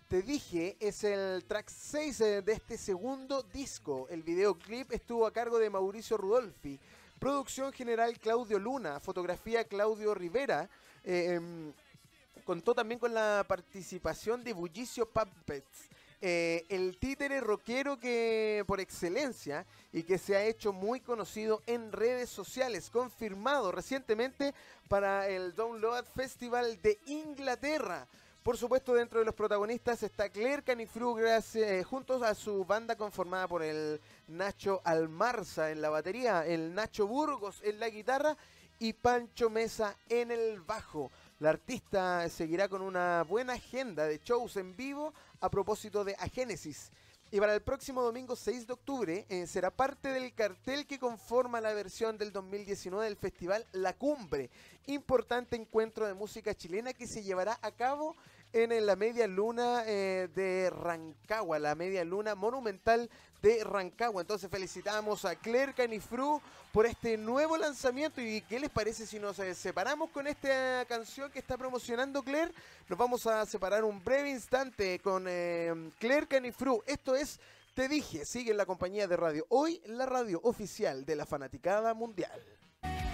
te 0.09 0.23
dije, 0.23 0.77
es 0.81 1.03
el 1.03 1.45
track 1.45 1.69
6 1.69 2.21
eh, 2.21 2.43
de 2.43 2.53
este 2.53 2.77
segundo 2.77 3.43
disco. 3.43 4.07
El 4.11 4.23
videoclip 4.23 4.93
estuvo 4.93 5.27
a 5.27 5.33
cargo 5.33 5.59
de 5.59 5.71
Mauricio 5.71 6.17
Rudolfi. 6.17 6.79
Producción 7.19 7.73
general 7.73 8.19
Claudio 8.21 8.59
Luna, 8.59 9.01
fotografía 9.01 9.65
Claudio 9.65 10.15
Rivera. 10.15 10.69
Eh, 11.03 11.35
em, 11.35 11.73
contó 12.45 12.75
también 12.75 13.01
con 13.01 13.15
la 13.15 13.45
participación 13.49 14.45
de 14.45 14.53
Bullicio 14.53 15.05
Puppets. 15.05 15.89
Eh, 16.21 16.65
el 16.69 16.97
títere 16.99 17.41
rockero 17.41 17.99
que 17.99 18.65
por 18.67 18.81
excelencia 18.81 19.67
y 19.93 20.05
que 20.05 20.19
se 20.19 20.37
ha 20.37 20.45
hecho 20.45 20.73
muy 20.73 21.01
conocido 21.01 21.63
en 21.67 21.93
redes 21.93 22.31
sociales, 22.31 22.91
confirmado 22.91 23.73
recientemente 23.73 24.55
para 24.89 25.29
el 25.29 25.55
Download 25.55 26.05
Festival 26.05 26.81
de 26.81 26.99
Inglaterra. 27.07 28.07
Por 28.43 28.59
supuesto, 28.59 28.93
dentro 28.93 29.21
de 29.21 29.25
los 29.25 29.35
protagonistas 29.35 30.03
está 30.03 30.29
Claire 30.29 30.63
Canifrugras 30.63 31.57
eh, 31.57 31.83
juntos 31.83 32.23
a 32.23 32.35
su 32.35 32.65
banda 32.67 32.95
conformada 32.95 33.49
por 33.49 33.63
el 33.63 33.99
Nacho 34.29 34.83
Almarza 34.85 35.71
en 35.71 35.81
la 35.81 35.89
batería, 35.89 36.45
el 36.47 36.75
Nacho 36.75 37.07
Burgos 37.07 37.63
en 37.65 37.81
la 37.81 37.89
guitarra 37.89 38.37
y 38.79 38.93
Pancho 38.93 39.49
Mesa 39.49 39.97
en 40.11 40.31
el 40.31 40.61
bajo. 40.61 41.11
La 41.41 41.51
artista 41.51 42.29
seguirá 42.29 42.69
con 42.69 42.83
una 42.83 43.25
buena 43.25 43.55
agenda 43.55 44.05
de 44.05 44.21
shows 44.23 44.57
en 44.57 44.77
vivo 44.77 45.15
a 45.45 45.51
propósito 45.51 46.05
de 46.05 46.17
Agénesis. 46.19 46.91
Y 47.31 47.39
para 47.39 47.55
el 47.55 47.61
próximo 47.61 48.03
domingo 48.03 48.35
6 48.35 48.67
de 48.67 48.73
octubre 48.73 49.27
eh, 49.29 49.47
será 49.47 49.71
parte 49.71 50.09
del 50.09 50.33
cartel 50.33 50.87
que 50.87 50.99
conforma 50.99 51.61
la 51.61 51.75
versión 51.75 52.17
del 52.17 52.33
2019 52.33 53.05
del 53.05 53.17
festival 53.17 53.67
La 53.73 53.93
Cumbre, 53.93 54.51
importante 54.87 55.57
encuentro 55.57 56.07
de 56.07 56.15
música 56.15 56.55
chilena 56.55 56.95
que 56.95 57.07
se 57.07 57.23
llevará 57.23 57.59
a 57.61 57.73
cabo 57.73 58.17
en 58.55 58.87
la 58.87 58.95
media 58.95 59.27
luna 59.27 59.83
eh, 59.85 60.29
de 60.33 60.71
Rancagua, 60.71 61.59
la 61.59 61.75
media 61.75 62.05
luna 62.05 62.37
monumental 62.37 63.11
de 63.43 63.65
Rancagua. 63.65 64.23
Entonces 64.23 64.49
felicitamos 64.49 65.25
a 65.25 65.35
Claire 65.35 65.75
Canifru 65.75 66.41
por 66.73 66.87
este 66.87 67.17
nuevo 67.17 67.57
lanzamiento 67.57 68.21
y 68.21 68.43
qué 68.43 68.61
les 68.61 68.71
parece 68.71 69.07
si 69.07 69.19
nos 69.19 69.41
eh, 69.41 69.57
separamos 69.57 70.11
con 70.11 70.29
esta 70.29 70.85
canción 70.89 71.33
que 71.33 71.41
está 71.41 71.59
promocionando 71.59 72.23
Claire. 72.23 72.53
Nos 72.89 72.97
vamos 72.97 73.27
a 73.27 73.45
separar 73.45 73.83
un 73.83 74.03
breve 74.05 74.31
instante 74.31 75.01
con 75.01 75.27
eh, 75.27 75.91
Claire 75.99 76.29
Canifru. 76.29 76.81
Esto 76.87 77.17
es 77.17 77.41
Te 77.75 77.89
dije, 77.89 78.25
sigue 78.25 78.53
en 78.53 78.57
la 78.57 78.67
compañía 78.67 79.09
de 79.09 79.17
radio. 79.17 79.47
Hoy 79.49 79.83
la 79.87 80.07
radio 80.07 80.39
oficial 80.45 81.05
de 81.05 81.17
la 81.17 81.27
fanaticada 81.27 81.93
mundial. 81.93 82.41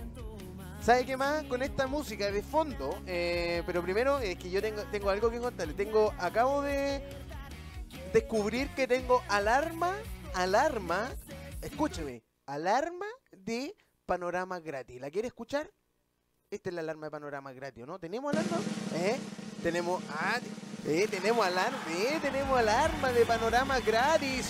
¿Sabe 0.83 1.07
qué 1.07 1.17
más? 1.17 1.45
Con 1.45 1.63
esta 1.63 1.87
música 1.87 2.31
de 2.31 2.43
fondo, 2.43 2.99
eh, 3.07 3.63
pero 3.65 3.81
primero 3.81 4.19
es 4.19 4.37
que 4.37 4.51
yo 4.51 4.61
tengo, 4.61 4.83
tengo 4.93 5.09
algo 5.09 5.31
que 5.31 5.39
contarle. 5.39 5.73
Tengo, 5.73 6.13
acabo 6.19 6.61
de 6.61 7.03
descubrir 8.13 8.69
que 8.75 8.87
tengo 8.87 9.23
alarma, 9.31 9.95
alarma 10.35 11.09
escúcheme, 11.65 12.23
alarma 12.47 13.07
de 13.33 13.75
panorama 14.07 14.61
gratis. 14.61 15.01
¿La 15.01 15.11
quiere 15.11 15.29
escuchar? 15.29 15.71
Esta 16.51 16.69
es 16.69 16.75
la 16.75 16.83
alarma 16.83 17.07
de 17.07 17.11
panorama 17.11 17.53
gratis, 17.53 17.87
¿no? 17.87 17.99
¿Tenemos 17.99 18.33
alarma? 18.33 18.59
¿Eh? 18.95 19.19
Tenemos, 19.63 20.03
ah, 20.11 20.39
eh, 20.87 21.09
tenemos 21.11 21.45
alarma, 21.45 21.79
eh, 21.91 22.19
tenemos 22.21 22.59
alarma 22.59 23.13
de 23.13 23.25
panorama 23.25 23.81
gratis. 23.81 24.47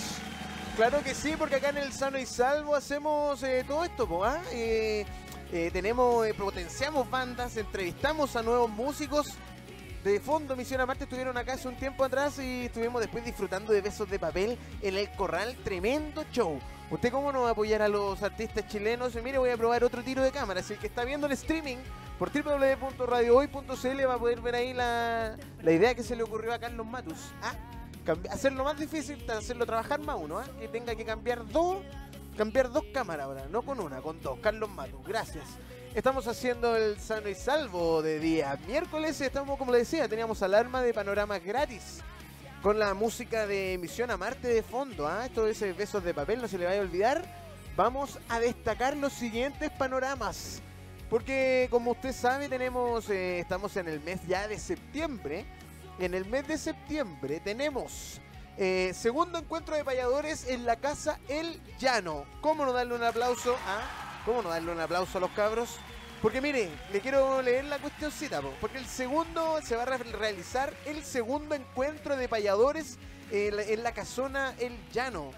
Claro 0.75 1.01
que 1.01 1.15
sí, 1.15 1.35
porque 1.37 1.55
acá 1.55 1.69
en 1.69 1.77
el 1.77 1.93
Sano 1.93 2.19
y 2.19 2.25
Salvo 2.25 2.75
hacemos 2.75 3.41
eh, 3.43 3.63
todo 3.65 3.85
esto, 3.85 4.25
¿ah? 4.25 4.41
Eh, 4.51 5.05
tenemos, 5.71 6.27
potenciamos 6.33 7.09
bandas, 7.09 7.55
entrevistamos 7.55 8.35
a 8.35 8.43
nuevos 8.43 8.69
músicos. 8.69 9.35
De 10.03 10.19
fondo, 10.19 10.55
Misión 10.55 10.81
Amarte 10.81 11.05
estuvieron 11.05 11.37
acá 11.37 11.53
hace 11.53 11.67
un 11.67 11.77
tiempo 11.77 12.03
atrás 12.03 12.37
y 12.39 12.65
estuvimos 12.65 13.01
después 13.01 13.23
disfrutando 13.23 13.71
de 13.71 13.81
besos 13.81 14.09
de 14.09 14.19
papel 14.19 14.57
en 14.81 14.97
el 14.97 15.09
corral. 15.13 15.55
Tremendo 15.63 16.25
show. 16.31 16.59
¿Usted 16.91 17.11
cómo 17.11 17.31
no 17.31 17.41
va 17.41 17.49
a 17.49 17.51
apoyar 17.53 17.81
a 17.81 17.87
los 17.87 18.21
artistas 18.21 18.67
chilenos? 18.67 19.15
Mire, 19.15 19.39
voy 19.39 19.49
a 19.49 19.57
probar 19.57 19.83
otro 19.83 20.03
tiro 20.03 20.21
de 20.21 20.31
cámara. 20.31 20.61
Si 20.61 20.73
el 20.73 20.79
que 20.79 20.85
está 20.85 21.03
viendo 21.03 21.25
el 21.25 21.33
streaming 21.33 21.77
por 22.19 22.31
www.radiohoy.cl 22.31 24.07
va 24.07 24.13
a 24.13 24.19
poder 24.19 24.39
ver 24.41 24.55
ahí 24.55 24.73
la, 24.73 25.35
idea 25.63 25.95
que 25.95 26.03
se 26.03 26.15
le 26.15 26.21
ocurrió 26.21 26.53
a 26.53 26.59
Carlos 26.59 26.85
Matus. 26.85 27.31
¿ah? 27.41 27.55
Hacerlo 28.29 28.63
más 28.63 28.77
difícil, 28.77 29.29
hacerlo 29.31 29.65
trabajar 29.65 29.99
más 29.99 30.15
uno, 30.19 30.37
¿ah? 30.37 30.45
que 30.59 30.67
tenga 30.67 30.93
que 30.93 31.03
cambiar 31.03 31.47
dos, 31.47 31.77
cambiar 32.37 32.71
dos 32.71 32.83
cámaras 32.93 33.25
ahora, 33.25 33.47
no 33.49 33.63
con 33.63 33.79
una, 33.79 34.01
con 34.01 34.21
dos. 34.21 34.37
Carlos 34.39 34.69
Matus, 34.69 35.03
gracias. 35.07 35.45
Estamos 35.95 36.27
haciendo 36.27 36.75
el 36.75 36.99
sano 36.99 37.29
y 37.29 37.35
salvo 37.35 38.03
de 38.03 38.19
día 38.19 38.59
miércoles. 38.67 39.19
Estamos, 39.21 39.57
como 39.57 39.71
le 39.71 39.79
decía, 39.79 40.07
teníamos 40.07 40.43
alarma 40.43 40.83
de 40.83 40.93
panoramas 40.93 41.43
gratis 41.43 42.03
con 42.65 42.79
la 42.79 42.95
música 42.95 43.45
de 43.45 43.77
Misión 43.79 44.09
a 44.09 44.17
Marte 44.17 44.47
de 44.47 44.63
fondo. 44.63 45.07
¿ah? 45.07 45.27
Esto 45.27 45.45
es 45.45 45.59
besos 45.77 46.03
de 46.03 46.15
papel, 46.15 46.41
no 46.41 46.47
se 46.47 46.57
le 46.57 46.65
vaya 46.65 46.79
a 46.79 46.81
olvidar. 46.81 47.23
Vamos 47.75 48.17
a 48.27 48.39
destacar 48.39 48.97
los 48.97 49.13
siguientes 49.13 49.69
panoramas. 49.69 50.63
Porque 51.07 51.67
como 51.69 51.91
usted 51.91 52.11
sabe, 52.11 52.49
tenemos, 52.49 53.07
eh, 53.11 53.37
estamos 53.37 53.77
en 53.77 53.87
el 53.87 53.99
mes 53.99 54.19
ya 54.27 54.47
de 54.47 54.57
septiembre. 54.57 55.45
En 55.99 56.15
el 56.15 56.25
mes 56.25 56.47
de 56.47 56.57
septiembre 56.57 57.39
tenemos 57.39 58.19
eh, 58.57 58.93
segundo 58.95 59.37
encuentro 59.37 59.75
de 59.75 59.85
payadores 59.85 60.47
en 60.47 60.65
la 60.65 60.77
casa 60.77 61.19
El 61.27 61.61
Llano. 61.77 62.25
¿Cómo 62.41 62.65
no 62.65 62.73
darle 62.73 62.95
un 62.95 63.03
aplauso? 63.03 63.55
¿Ah? 63.67 64.23
¿Cómo 64.25 64.41
no 64.41 64.49
darle 64.49 64.71
un 64.71 64.79
aplauso 64.79 65.19
a 65.19 65.21
los 65.21 65.29
cabros? 65.33 65.77
Porque 66.21 66.41
mire, 66.41 66.69
le 66.91 67.01
quiero 67.01 67.41
leer 67.41 67.65
la 67.65 67.77
cuestioncita, 67.77 68.41
porque 68.59 68.77
el 68.77 68.85
segundo 68.85 69.59
se 69.61 69.75
va 69.75 69.83
a 69.83 69.97
realizar 69.97 70.73
el 70.85 71.03
segundo 71.03 71.55
encuentro 71.55 72.15
de 72.17 72.27
payadores 72.27 72.97
en 73.31 73.83
la 73.83 73.91
casona 73.93 74.55
El 74.59 74.73
Llano. 74.91 75.31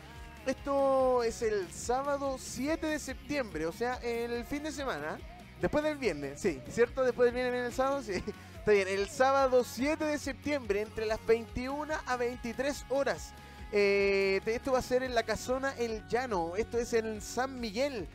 Esto 0.45 1.23
es 1.23 1.41
el 1.41 1.69
sábado 1.71 2.37
7 2.39 2.85
de 2.87 2.99
septiembre, 2.99 3.65
o 3.65 3.73
sea, 3.73 3.95
el 3.95 4.45
fin 4.45 4.63
de 4.63 4.71
semana. 4.71 5.17
Después 5.59 5.83
del 5.83 5.97
viernes, 5.97 6.39
sí, 6.39 6.61
¿cierto? 6.69 7.03
Después 7.03 7.25
del 7.25 7.33
viernes 7.33 7.53
viene 7.53 7.67
el 7.67 7.73
sábado, 7.73 8.01
sí. 8.03 8.13
Está 8.59 8.71
bien, 8.71 8.87
el 8.87 9.09
sábado 9.09 9.63
7 9.63 10.05
de 10.05 10.17
septiembre, 10.19 10.81
entre 10.81 11.05
las 11.05 11.25
21 11.25 11.93
a 12.05 12.15
23 12.15 12.85
horas. 12.89 13.33
Eh, 13.71 14.39
esto 14.45 14.71
va 14.71 14.79
a 14.79 14.81
ser 14.81 15.03
en 15.03 15.15
la 15.15 15.23
casona 15.23 15.73
El 15.77 16.07
Llano, 16.07 16.55
esto 16.55 16.77
es 16.77 16.93
en 16.93 17.21
San 17.21 17.59
Miguel. 17.59 18.07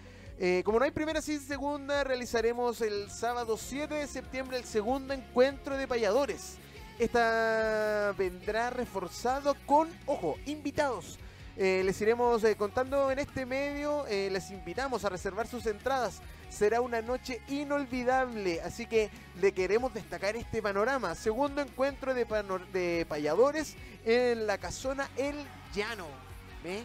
Eh, 0.45 0.63
como 0.65 0.81
no 0.81 0.85
hay 0.85 0.91
primera 0.91 1.23
sin 1.23 1.39
segunda, 1.39 2.03
realizaremos 2.03 2.81
el 2.81 3.09
sábado 3.13 3.57
7 3.57 3.95
de 3.95 4.09
septiembre 4.09 4.57
el 4.57 4.65
segundo 4.65 5.15
encuentro 5.15 5.77
de 5.77 5.87
payadores. 5.87 6.57
Esta 6.99 8.13
vendrá 8.19 8.71
reforzado 8.71 9.55
con, 9.67 9.89
ojo, 10.05 10.35
invitados. 10.47 11.21
Eh, 11.57 11.83
les 11.85 12.01
iremos 12.01 12.43
eh, 12.43 12.57
contando 12.57 13.13
en 13.13 13.21
este 13.21 13.47
medio, 13.47 14.05
les 14.09 14.51
invitamos 14.51 15.05
a 15.05 15.11
reservar 15.11 15.47
sus 15.47 15.65
entradas. 15.67 16.21
Será 16.51 16.81
una 16.81 17.03
noche 17.03 17.41
inolvidable, 17.47 18.61
así 18.63 18.87
que 18.87 19.11
le 19.41 19.53
queremos 19.53 19.95
destacar 19.95 20.35
este 20.35 20.61
panorama. 20.61 21.15
Segundo 21.15 21.63
encuentro 21.63 22.15
de, 22.15 22.25
de 22.73 23.07
payadores 23.09 23.77
en 24.05 24.49
la 24.49 24.59
casona 24.59 25.09
El 25.17 25.37
Llano. 25.73 26.09
¿Ve? 26.65 26.83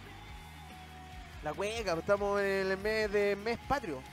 La 1.47 1.53
cueca, 1.53 1.93
estamos 1.93 2.41
en 2.41 2.71
el 2.71 2.77
mes 2.77 3.09
de 3.09 3.37
mes 3.37 3.57
patrio. 3.69 4.03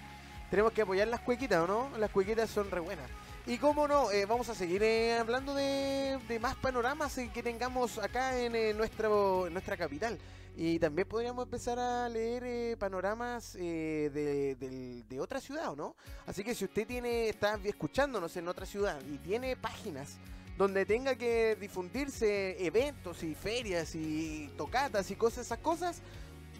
Tenemos 0.51 0.71
que 0.71 0.83
apoyar 0.83 1.09
las 1.09 1.19
cuequitas, 1.19 1.67
no? 1.67 1.91
Las 1.99 2.13
cuequitas 2.13 2.49
son 2.49 2.71
re 2.71 2.79
buenas. 2.79 3.11
Y 3.45 3.59
cómo 3.59 3.89
no, 3.89 4.13
eh, 4.13 4.25
vamos 4.25 4.49
a 4.51 4.55
seguir 4.55 4.85
eh, 4.85 5.19
hablando 5.19 5.53
de, 5.53 6.17
más 6.41 6.55
panoramas 6.55 7.19
que 7.35 7.43
tengamos 7.43 7.99
acá 7.99 8.39
en, 8.39 8.55
eh, 8.55 8.73
nuestra 8.73 9.77
capital. 9.77 10.17
Y 10.57 10.79
también 10.79 11.09
podríamos 11.09 11.47
empezar 11.47 11.77
a 11.77 12.09
leer 12.09 12.79
panoramas 12.79 13.55
de, 13.55 15.03
de, 15.09 15.21
otra 15.21 15.41
ciudad, 15.41 15.75
no? 15.75 15.97
Así 16.27 16.45
que 16.45 16.55
si 16.55 16.67
usted 16.67 16.87
tiene, 16.87 17.31
está 17.31 17.59
escuchándonos 17.65 18.37
en 18.37 18.47
otra 18.47 18.65
ciudad 18.65 18.97
y 19.13 19.19
tiene 19.19 19.57
páginas 19.57 20.19
donde 20.57 20.87
tenga 20.87 21.17
que 21.17 21.57
difundirse 21.61 22.65
eventos 22.65 23.25
y 23.25 23.35
ferias 23.35 23.97
y 23.97 24.53
tocatas 24.57 25.11
y 25.11 25.17
cosas, 25.17 25.47
esas 25.47 25.59
cosas, 25.59 26.01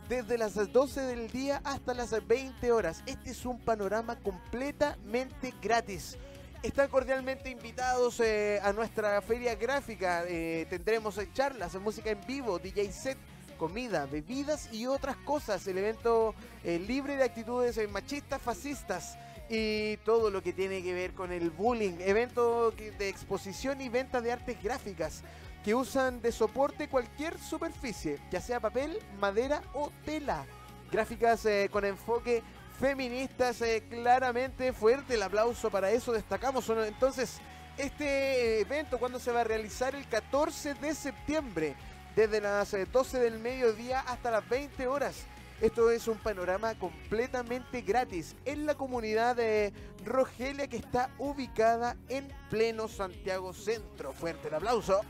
desde 0.08 0.38
las 0.38 0.56
12 0.56 1.02
del 1.02 1.32
día 1.32 1.62
hasta 1.64 1.94
las 1.94 2.16
20 2.28 2.72
horas. 2.72 3.02
Este 3.06 3.32
es 3.32 3.46
un 3.46 3.60
panorama 3.60 4.16
completamente 4.18 5.54
gratis. 5.62 6.18
están 6.62 6.90
cordialmente 6.90 7.50
invitados 7.50 8.20
eh, 8.20 8.60
a 8.64 8.74
nuestra 8.74 9.22
feria 9.22 9.56
gráfica. 9.56 10.24
Eh, 10.28 10.66
tendremos 10.70 11.20
charlas, 11.34 11.76
música 11.76 12.10
en 12.10 12.22
vivo, 12.26 12.60
DJ 12.60 12.92
set, 12.92 13.18
comida, 13.58 14.06
bebidas 14.06 14.72
y 14.72 14.88
otras 14.88 15.16
cosas. 15.18 15.66
El 15.68 15.78
evento 15.78 16.34
eh, 16.64 16.80
libre 16.80 17.18
de 17.18 17.24
actitudes 17.24 17.80
machistas, 17.90 18.42
fascistas 18.42 19.18
y 19.50 19.98
todo 19.98 20.32
lo 20.32 20.42
que 20.42 20.54
tiene 20.54 20.82
que 20.82 20.94
ver 20.94 21.14
con 21.14 21.32
el 21.32 21.50
bullying. 21.50 21.98
Evento 22.00 22.72
de 22.72 23.10
exposición 23.10 23.82
y 23.82 23.90
venta 23.90 24.22
de 24.22 24.32
artes 24.32 24.62
gráficas 24.62 25.24
que 25.66 25.74
usan 25.74 26.22
de 26.22 26.32
soporte 26.32 26.88
cualquier 26.88 27.40
superficie, 27.40 28.20
ya 28.30 28.40
sea 28.40 28.60
papel, 28.60 29.00
madera 29.20 29.64
o 29.74 29.92
tela. 30.06 30.46
Gráficas 30.92 31.48
con 31.72 31.84
enfoque 31.84 32.44
feministas, 32.80 33.62
eh, 33.64 33.84
claramente 33.90 34.74
fuerte 34.74 35.16
el 35.16 35.24
aplauso 35.24 35.72
para 35.72 35.90
eso, 35.90 36.14
destacamos 36.14 36.70
entonces 36.70 37.40
este 37.78 38.60
evento 38.60 39.00
cuando 39.00 39.18
se 39.18 39.32
va 39.32 39.42
a 39.42 39.44
realizar 39.44 39.96
el 39.96 40.08
14 40.08 40.76
de 40.76 40.94
septiembre, 40.94 41.76
desde 42.16 42.42
las 42.42 42.76
12 42.92 43.18
eh, 43.18 43.20
del 43.20 43.40
mediodía 43.40 44.02
hasta 44.02 44.30
las 44.30 44.48
20 44.48 44.86
horas. 44.86 45.26
Esto 45.62 45.90
es 45.90 46.08
un 46.08 46.18
panorama 46.18 46.76
completamente 46.76 47.82
gratis 47.82 48.36
en 48.46 48.66
la 48.68 48.76
comunidad 48.76 49.38
de 49.38 49.74
Rogelia 50.04 50.68
que 50.68 50.78
está 50.78 51.10
ubicada 51.18 51.96
en 52.10 52.28
pleno 52.50 52.88
Santiago 52.88 53.54
Centro. 53.54 54.12
Fuerte 54.12 54.50
el 54.50 54.56
aplauso. 54.56 55.02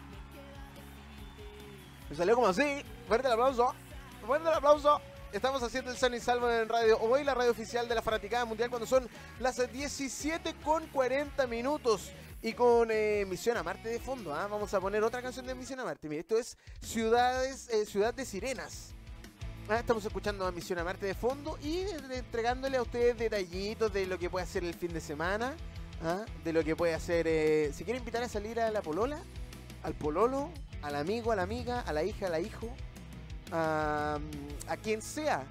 Me 2.09 2.15
salió 2.15 2.35
como 2.35 2.47
así. 2.47 2.83
Fuerte 3.07 3.27
el 3.27 3.33
aplauso. 3.33 3.73
Fuerte 4.25 4.47
el 4.47 4.53
aplauso. 4.53 5.01
Estamos 5.31 5.61
haciendo 5.63 5.91
el 5.91 5.97
San 5.97 6.13
y 6.13 6.19
Salvo 6.19 6.49
en 6.51 6.69
radio. 6.69 6.99
Hoy 6.99 7.23
la 7.23 7.33
radio 7.33 7.51
oficial 7.51 7.87
de 7.87 7.95
la 7.95 8.01
Fanaticada 8.01 8.45
Mundial 8.45 8.69
cuando 8.69 8.85
son 8.85 9.07
las 9.39 9.71
17 9.71 10.53
con 10.63 10.85
40 10.87 11.47
minutos. 11.47 12.11
Y 12.41 12.53
con 12.53 12.89
eh, 12.91 13.25
Misión 13.27 13.57
a 13.57 13.63
Marte 13.63 13.89
de 13.89 13.99
fondo. 13.99 14.33
¿ah? 14.35 14.47
Vamos 14.47 14.71
a 14.75 14.79
poner 14.79 15.03
otra 15.03 15.21
canción 15.23 15.47
de 15.47 15.55
Misión 15.55 15.79
a 15.79 15.83
Marte. 15.83 16.07
Mire, 16.07 16.21
esto 16.21 16.37
es 16.37 16.57
Ciudades, 16.79 17.69
eh, 17.69 17.87
Ciudad 17.87 18.13
de 18.13 18.23
Sirenas. 18.23 18.93
Ah, 19.67 19.79
estamos 19.79 20.05
escuchando 20.05 20.45
a 20.45 20.51
Misión 20.51 20.77
a 20.77 20.83
Marte 20.83 21.07
de 21.07 21.15
fondo 21.15 21.57
y 21.63 21.79
eh, 21.79 21.97
entregándole 22.11 22.77
a 22.77 22.83
ustedes 22.83 23.17
detallitos 23.17 23.91
de 23.91 24.05
lo 24.05 24.19
que 24.19 24.29
puede 24.29 24.43
hacer 24.43 24.63
el 24.63 24.75
fin 24.75 24.93
de 24.93 25.01
semana. 25.01 25.55
¿ah? 26.03 26.23
De 26.43 26.53
lo 26.53 26.63
que 26.63 26.75
puede 26.75 26.93
hacer. 26.93 27.73
si 27.73 27.83
quiere 27.83 27.97
invitar 27.97 28.21
a 28.21 28.29
salir 28.29 28.59
a 28.59 28.69
la 28.69 28.83
polola, 28.83 29.19
al 29.81 29.95
pololo, 29.95 30.51
al 30.85 30.95
amigo, 30.95 31.31
a 31.31 31.35
la 31.35 31.41
amiga, 31.41 31.81
a 31.81 31.91
la 31.91 32.03
hija, 32.03 32.27
al 32.27 32.45
hijo 32.45 32.69
a, 33.51 34.19
quien 34.83 35.01
sea. 35.01 35.43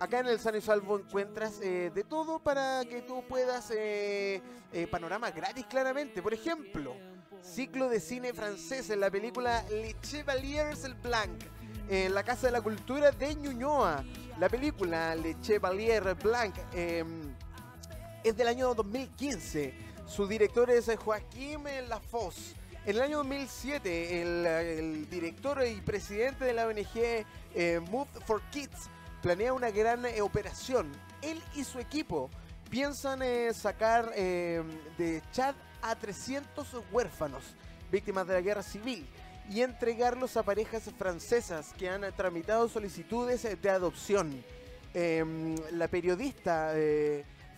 Acá 0.00 0.20
en 0.20 0.26
el 0.26 0.40
San 0.40 0.56
y 0.56 0.60
Salvo 0.60 0.98
encuentras 0.98 1.60
eh, 1.60 1.92
de 1.94 2.04
todo 2.04 2.38
para 2.38 2.84
que 2.86 3.02
tú 3.02 3.22
puedas 3.28 3.70
eh, 3.70 4.42
eh, 4.72 4.86
panorama 4.88 5.30
gratis 5.30 5.66
claramente. 5.66 6.22
Por 6.22 6.34
ejemplo, 6.34 6.96
ciclo 7.42 7.88
de 7.88 8.00
cine 8.00 8.32
francés 8.32 8.90
en 8.90 9.00
la 9.00 9.10
película 9.10 9.62
Les 9.70 10.00
Chevaliers 10.00 10.84
el 10.84 10.94
Blanc 10.94 11.40
en 11.88 12.14
la 12.14 12.22
Casa 12.24 12.46
de 12.46 12.52
la 12.52 12.62
Cultura 12.62 13.12
de 13.12 13.34
Ñuñoa. 13.34 14.04
La 14.38 14.48
película 14.48 15.14
Les 15.14 15.40
Chevaliers 15.40 16.20
Blanc 16.20 16.54
em, 16.72 17.34
es 18.24 18.36
del 18.36 18.48
año 18.48 18.74
2015. 18.74 19.74
Su 20.06 20.26
director 20.26 20.68
es 20.70 20.90
Joaquín 20.96 21.64
Lafosse. 21.88 22.59
En 22.86 22.96
el 22.96 23.02
año 23.02 23.18
2007, 23.18 24.22
el, 24.22 25.10
director 25.10 25.62
y 25.66 25.82
presidente 25.82 26.46
de 26.46 26.54
la 26.54 26.66
ONG 26.66 27.26
eh, 27.54 27.78
Move 27.90 28.08
for 28.24 28.40
Kids 28.50 28.88
planea 29.20 29.52
una 29.52 29.70
gran 29.70 30.06
eh, 30.06 30.22
operación. 30.22 30.90
Él 31.20 31.42
y 31.54 31.64
su 31.64 31.78
equipo 31.78 32.30
piensan 32.70 33.20
eh, 33.20 33.52
sacar 33.52 34.14
de 34.14 35.22
Chad 35.30 35.54
a 35.82 35.94
300 35.94 36.66
huérfanos 36.90 37.54
víctimas 37.92 38.26
de 38.26 38.32
la 38.32 38.40
guerra 38.40 38.62
civil 38.62 39.06
y 39.50 39.60
entregarlos 39.60 40.38
a 40.38 40.42
parejas 40.42 40.84
francesas 40.98 41.74
que 41.76 41.90
han 41.90 42.10
tramitado 42.16 42.66
solicitudes 42.66 43.46
de 43.60 43.70
adopción. 43.70 44.42
Em, 44.94 45.54
la 45.72 45.86
periodista 45.86 46.72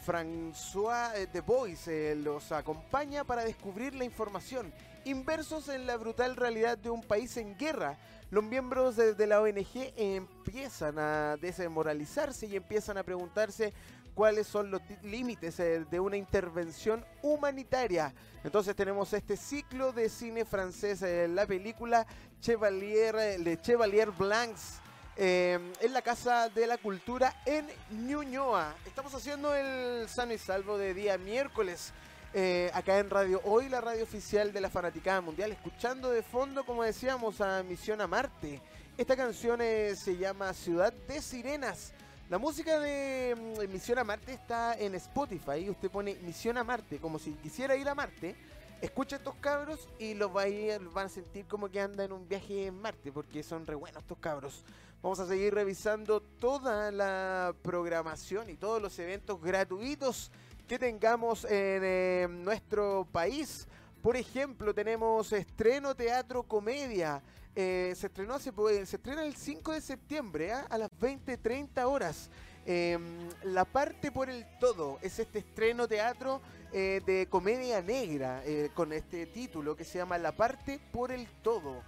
François 0.05 1.13
de 1.33 1.41
Bois 1.41 1.89
los 2.17 2.51
acompaña 2.51 3.23
para 3.23 3.45
descubrir 3.45 3.95
la 3.95 4.05
información 4.05 4.73
Inversos 5.05 5.69
en 5.69 5.87
la 5.87 5.97
brutal 5.97 6.37
realidad 6.37 6.79
de 6.79 6.91
un 6.91 7.03
país 7.03 7.37
en 7.37 7.57
guerra, 7.59 7.99
los 8.31 8.45
miembros 8.45 8.97
de, 8.97 9.27
la 9.27 9.41
ONG 9.41 9.93
empiezan 9.97 10.99
a 10.99 11.37
desmoralizarse 11.37 12.47
y 12.47 12.55
empiezan 12.55 12.97
a 12.97 13.03
preguntarse 13.03 13.75
cuáles 14.15 14.47
son 14.47 14.71
los 14.71 14.81
límites 15.03 15.59
eh, 15.59 15.85
de 15.91 16.01
una 16.01 16.17
intervención 16.17 17.05
humanitaria. 17.21 18.15
Entonces 18.45 18.77
tenemos 18.77 19.13
este 19.13 19.37
ciclo 19.37 19.93
de 19.93 20.09
cine 20.09 20.45
francés, 20.45 21.03
eh, 21.03 21.27
la 21.29 21.47
película 21.47 22.07
Chevalier, 22.41 23.17
eh, 23.17 23.39
Le 23.39 23.61
Chevalier 23.61 24.11
Blancs. 24.11 24.79
en 25.15 25.93
la 25.93 26.01
Casa 26.01 26.49
de 26.49 26.67
la 26.67 26.79
Cultura 26.79 27.35
en 27.45 27.67
Ñuñoa. 27.91 28.75
Estamos 28.87 29.13
haciendo 29.15 29.55
el 29.55 30.09
sano 30.09 30.33
y 30.33 30.39
salvo 30.39 30.79
de 30.79 30.95
día 30.95 31.19
miércoles. 31.19 31.93
Eh, 32.35 32.71
acá 32.73 32.99
en 32.99 33.11
Radio 33.11 33.43
Hoy, 33.45 33.69
la 33.69 33.83
radio 33.83 34.05
oficial 34.05 34.55
de 34.55 34.61
la 34.63 34.71
Fanaticada 34.71 35.21
Mundial, 35.21 35.53
escuchando 35.53 36.11
de 36.11 36.23
fondo, 36.23 36.65
como 36.65 36.83
decíamos, 36.83 37.43
a 37.43 37.63
Misión 37.63 38.01
a 38.01 38.07
Marte. 38.07 38.59
Esta 38.97 39.15
canción 39.17 39.61
eh, 39.61 39.95
se 39.97 40.17
llama 40.17 40.55
Ciudad 40.55 40.95
de 40.95 41.21
Sirenas. 41.21 41.93
La 42.31 42.39
música 42.39 42.81
de 42.81 43.37
mm, 43.37 43.71
Misión 43.71 43.99
a 43.99 44.05
Marte 44.05 44.33
está 44.33 44.73
en 44.79 44.95
Spotify. 44.95 45.69
Usted 45.69 45.91
pone 45.91 46.15
Misión 46.23 46.57
a 46.57 46.65
Marte, 46.65 46.97
como 46.97 47.19
si 47.19 47.33
quisiera 47.35 47.77
ir 47.77 47.87
a 47.87 47.95
Marte. 47.95 48.35
Escucha 48.81 49.17
estos 49.17 49.35
cabros 49.35 49.87
y 49.99 50.15
los 50.15 50.35
va 50.35 50.43
a 50.43 50.49
ir, 50.49 50.81
van 50.89 51.07
a 51.07 51.11
sentir 51.11 51.45
como 51.45 51.71
que 51.71 51.81
anda 51.81 52.03
en 52.05 52.13
un 52.13 52.27
viaje 52.27 52.67
en 52.67 52.81
Marte, 52.81 53.13
porque 53.13 53.43
son 53.43 53.67
re 53.67 53.75
buenos 53.75 54.03
estos 54.05 54.17
cabros. 54.17 54.65
Vamos 55.03 55.21
a 55.21 55.27
seguir 55.27 55.53
revisando 55.53 56.23
toda 56.23 56.91
la 56.93 57.55
programación 57.61 58.49
y 58.49 58.55
todos 58.55 58.81
los 58.81 58.99
eventos 58.99 59.39
gratuitos 59.43 60.31
que 60.73 60.79
tengamos 60.79 61.45
en 61.45 61.83
eh, 61.85 62.27
nuestro 62.31 63.07
país. 63.13 63.69
Por 64.01 64.17
ejemplo, 64.17 64.73
tenemos 64.73 65.31
estreno 65.35 65.95
teatro 65.95 66.45
comedia. 66.45 67.23
Eh, 67.55 67.93
se 67.95 68.07
estrenó 68.07 68.37
hace, 68.37 68.53
se 68.87 68.97
estrena 68.97 69.23
el 69.23 69.37
5 69.37 69.71
de 69.71 69.83
septiembre 69.83 70.51
¿ah? 70.51 70.67
a 70.71 70.79
las 70.79 70.89
20:30 70.99 71.85
horas. 71.85 72.31
Em, 72.65 73.03
la 73.43 73.67
parte 73.67 74.11
por 74.11 74.31
el 74.31 74.47
todo 74.61 74.99
es 75.03 75.19
este 75.19 75.41
estreno 75.41 75.87
teatro 75.87 76.41
eh, 76.73 77.03
de 77.05 77.27
comedia 77.29 77.83
negra 77.83 78.43
con 78.73 78.95
este 78.95 79.27
título 79.27 79.77
que 79.77 79.85
se 79.85 79.99
llama 79.99 80.17
La 80.17 80.33
parte 80.33 80.81
por 80.91 81.13
el 81.13 81.27
todo. 81.43 81.83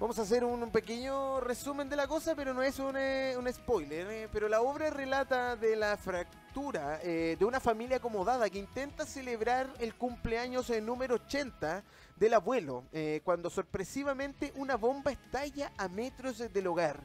Vamos 0.00 0.18
a 0.18 0.22
hacer 0.22 0.44
un, 0.44 0.70
pequeño 0.70 1.40
resumen 1.40 1.90
de 1.90 1.94
la 1.94 2.08
cosa, 2.08 2.34
pero 2.34 2.54
no 2.54 2.62
es 2.62 2.78
un, 2.78 2.96
eh, 2.96 3.36
spoiler. 3.52 4.06
Eh, 4.10 4.28
pero 4.32 4.48
la 4.48 4.62
obra 4.62 4.88
relata 4.88 5.56
de 5.56 5.76
la 5.76 5.94
fractura 5.98 7.00
eh, 7.02 7.36
de 7.38 7.44
una 7.44 7.60
familia 7.60 7.98
acomodada 7.98 8.48
que 8.48 8.58
intenta 8.58 9.04
celebrar 9.04 9.68
el 9.78 9.94
cumpleaños 9.94 10.70
número 10.80 11.16
80 11.16 11.84
del 12.16 12.32
abuelo, 12.32 12.84
cuando 13.24 13.50
sorpresivamente 13.50 14.54
una 14.56 14.76
bomba 14.76 15.12
estalla 15.12 15.70
a 15.76 15.86
metros 15.88 16.38
del 16.50 16.66
hogar. 16.66 16.98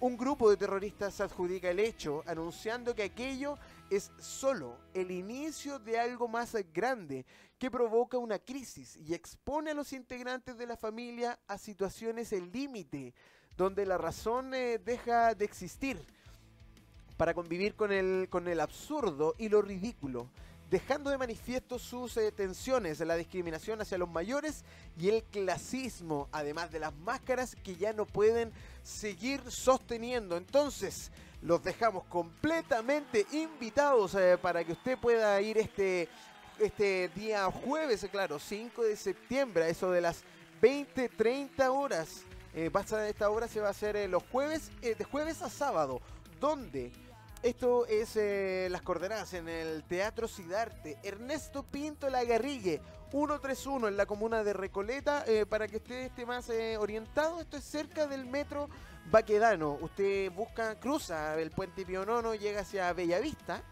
un 0.00 0.16
grupo 0.16 0.50
de 0.50 0.56
terroristas 0.56 1.20
adjudica 1.20 1.68
el 1.68 1.80
hecho, 1.80 2.22
anunciando 2.26 2.94
que 2.94 3.04
aquello 3.04 3.58
es 3.90 4.10
solo 4.18 4.78
el 4.94 5.10
inicio 5.10 5.78
de 5.78 5.98
algo 5.98 6.28
más 6.28 6.56
grande 6.72 7.24
que 7.58 7.70
provoca 7.70 8.18
una 8.18 8.38
crisis 8.38 8.96
y 8.96 9.14
expone 9.14 9.70
a 9.70 9.74
los 9.74 9.92
integrantes 9.92 10.56
de 10.56 10.66
la 10.66 10.76
familia 10.76 11.38
a 11.48 11.58
situaciones 11.58 12.32
el 12.32 12.52
límite, 12.52 13.14
donde 13.56 13.86
la 13.86 13.98
razón 13.98 14.54
eh, 14.54 14.78
deja 14.78 15.34
de 15.34 15.44
existir 15.44 15.98
para 17.16 17.34
convivir 17.34 17.74
con 17.74 17.92
el, 17.92 18.28
con 18.30 18.46
el 18.46 18.60
absurdo 18.60 19.34
y 19.38 19.48
lo 19.48 19.60
ridículo, 19.60 20.30
dejando 20.70 21.10
de 21.10 21.18
manifiesto 21.18 21.78
sus 21.78 22.16
eh, 22.16 22.30
tensiones, 22.30 23.00
la 23.00 23.16
discriminación 23.16 23.80
hacia 23.80 23.98
los 23.98 24.08
mayores 24.08 24.64
y 24.96 25.08
el 25.08 25.24
clasismo, 25.24 26.28
además 26.30 26.70
de 26.70 26.78
las 26.78 26.94
máscaras 26.94 27.56
que 27.56 27.74
ya 27.74 27.92
no 27.92 28.06
pueden 28.06 28.52
seguir 28.84 29.40
sosteniendo. 29.50 30.36
Entonces, 30.36 31.10
los 31.42 31.62
dejamos 31.62 32.04
completamente 32.04 33.26
invitados 33.32 34.14
eh, 34.14 34.38
para 34.40 34.64
que 34.64 34.72
usted 34.72 34.98
pueda 34.98 35.40
ir 35.40 35.58
este, 35.58 36.08
este 36.58 37.08
día 37.14 37.44
jueves, 37.46 38.02
eh, 38.02 38.08
claro, 38.08 38.38
5 38.38 38.82
de 38.82 38.96
septiembre, 38.96 39.64
a 39.64 39.68
eso 39.68 39.90
de 39.90 40.00
las 40.00 40.24
20, 40.60 41.08
30 41.10 41.70
horas. 41.70 42.22
Eh, 42.54 42.70
esta 43.08 43.30
obra 43.30 43.46
se 43.46 43.60
va 43.60 43.68
a 43.68 43.70
hacer 43.70 44.08
los 44.10 44.22
jueves, 44.32 44.72
de 44.80 45.04
jueves 45.04 45.42
a 45.42 45.50
sábado, 45.50 46.00
donde 46.40 46.90
esto 47.42 47.86
es 47.86 48.18
las 48.68 48.82
coordenadas 48.82 49.32
en 49.34 49.48
el 49.48 49.84
Teatro 49.84 50.26
Sidarte, 50.26 50.98
Ernesto 51.04 51.62
Pinto 51.62 52.10
La 52.10 52.24
Garrigue, 52.24 52.80
131 53.10 53.86
en 53.86 53.96
la 53.96 54.06
comuna 54.06 54.42
de 54.42 54.54
Recoleta, 54.54 55.24
para 55.48 55.68
que 55.68 55.76
usted 55.76 56.06
esté 56.06 56.26
más 56.26 56.50
orientado, 56.78 57.40
esto 57.40 57.58
es 57.58 57.64
cerca 57.64 58.08
del 58.08 58.26
metro 58.26 58.68
Baquedano, 59.10 59.78
usted 59.80 60.30
busca, 60.32 60.78
cruza 60.78 61.40
el 61.40 61.50
puente 61.50 61.86
Pionono, 61.86 62.34
llega 62.34 62.60
hacia 62.60 62.92
Bellavista. 62.92 63.62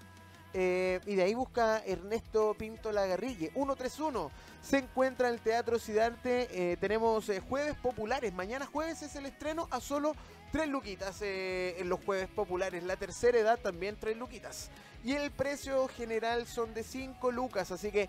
eh, 0.55 1.01
y 1.05 1.17
de 1.17 1.25
ahí 1.25 1.35
busca 1.35 1.83
Ernesto 1.85 2.55
Pinto 2.55 2.91
Lagarrille. 2.91 3.51
131 3.53 4.31
se 4.63 4.79
encuentra 4.79 5.29
en 5.29 5.35
el 5.35 5.41
Teatro 5.41 5.79
Cidarte. 5.79 6.49
Eh, 6.51 6.79
tenemos 6.79 7.29
eh, 7.29 7.41
jueves 7.41 7.75
populares. 7.75 8.33
Mañana 8.33 8.65
jueves 8.65 9.03
es 9.03 9.15
el 9.17 9.27
estreno 9.27 9.69
a 9.71 9.81
solo 9.81 10.17
tres 10.53 10.69
luquitas 10.69 11.21
en 11.21 11.87
los 11.91 12.03
jueves 12.03 12.29
populares. 12.29 12.83
La 12.85 12.97
tercera 12.97 13.37
edad 13.37 13.59
también 13.59 13.99
tres 14.01 14.17
luquitas. 14.17 14.71
Y 15.05 15.13
el 15.13 15.31
precio 15.31 15.87
general 15.89 16.47
son 16.47 16.73
de 16.73 16.83
5 16.83 17.31
lucas. 17.31 17.71
Así 17.71 17.91
que 17.91 18.09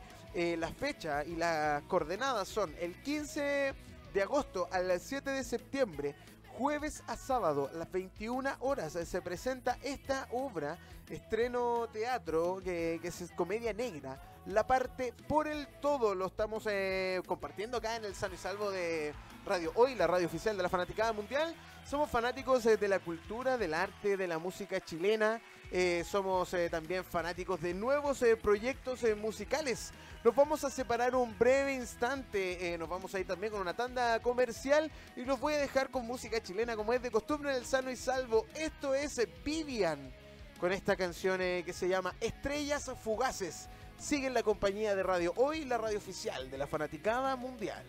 la 0.55 0.69
fecha 0.69 1.25
y 1.25 1.35
las 1.35 1.83
coordenadas 1.83 2.47
son 2.47 2.73
el 2.79 2.95
15 3.01 3.73
de 4.13 4.21
agosto 4.21 4.69
al 4.71 4.97
7 4.97 5.29
de 5.31 5.43
septiembre 5.43 6.15
jueves 6.57 7.03
a 7.07 7.15
sábado, 7.15 7.69
a 7.71 7.77
las 7.77 7.91
21 7.91 8.49
horas, 8.61 8.93
se 8.93 9.21
presenta 9.21 9.77
esta 9.83 10.27
obra, 10.31 10.77
estreno 11.07 11.87
teatro, 11.93 12.61
que, 12.63 12.99
es 13.03 13.31
comedia 13.35 13.73
negra. 13.73 14.19
La 14.47 14.65
parte 14.65 15.13
por 15.27 15.47
el 15.47 15.67
todo 15.81 16.15
lo 16.15 16.25
estamos 16.25 16.63
eh, 16.67 17.21
compartiendo 17.27 17.77
acá 17.77 17.95
en 17.95 18.05
el 18.05 18.15
Sano 18.15 18.33
y 18.33 18.37
Salvo 18.37 18.71
de 18.71 19.13
Radio 19.45 19.71
Hoy, 19.75 19.93
la 19.93 20.07
radio 20.07 20.25
oficial 20.25 20.57
de 20.57 20.63
la 20.63 20.69
Fanaticada 20.69 21.13
Mundial. 21.13 21.53
Somos 21.85 22.09
fanáticos 22.09 22.65
eh, 22.65 22.77
de 22.77 22.87
la 22.87 22.99
cultura, 22.99 23.57
del 23.57 23.73
arte, 23.73 24.17
de 24.17 24.27
la 24.27 24.39
música 24.39 24.81
chilena. 24.81 25.39
Eh, 25.71 26.03
somos 26.10 26.56
también 26.71 27.03
fanáticos 27.03 27.62
de 27.62 27.73
nuevos 27.73 28.23
proyectos 28.41 29.01
musicales. 29.17 29.91
Nos 30.23 30.36
vamos 30.36 30.63
a 30.63 30.69
separar 30.69 31.15
un 31.15 31.38
breve 31.38 31.73
instante. 31.73 32.75
nos 32.77 32.89
vamos 32.89 33.13
a 33.13 33.19
ir 33.19 33.27
también 33.27 33.51
con 33.51 33.62
una 33.62 33.75
tanda 33.75 34.19
comercial. 34.21 34.91
Y 35.15 35.25
los 35.25 35.39
voy 35.39 35.53
a 35.53 35.58
dejar 35.58 35.89
con 35.89 36.06
música 36.06 36.41
chilena 36.41 36.75
como 36.75 36.93
es 36.93 37.01
de 37.01 37.12
costumbre 37.12 37.51
en 37.51 37.58
el 37.58 37.65
Sano 37.65 37.91
y 37.91 37.95
Salvo. 37.95 38.45
Esto 38.56 38.95
es 38.95 39.19
Vivian. 39.43 40.13
Con 40.60 40.71
esta 40.71 40.95
canción 40.95 41.39
que 41.39 41.73
se 41.73 41.88
llama 41.88 42.15
Estrellas 42.19 42.91
Fugaces. 43.03 43.67
Sigue 43.99 44.27
en 44.27 44.34
la 44.34 44.43
compañía 44.43 44.95
de 44.95 45.03
Radio 45.03 45.34
Hoy, 45.36 45.65
la 45.65 45.77
radio 45.77 45.97
oficial 45.97 46.49
de 46.49 46.58
la 46.58 46.67
Fanaticada 46.67 47.36
Mundial. 47.36 47.84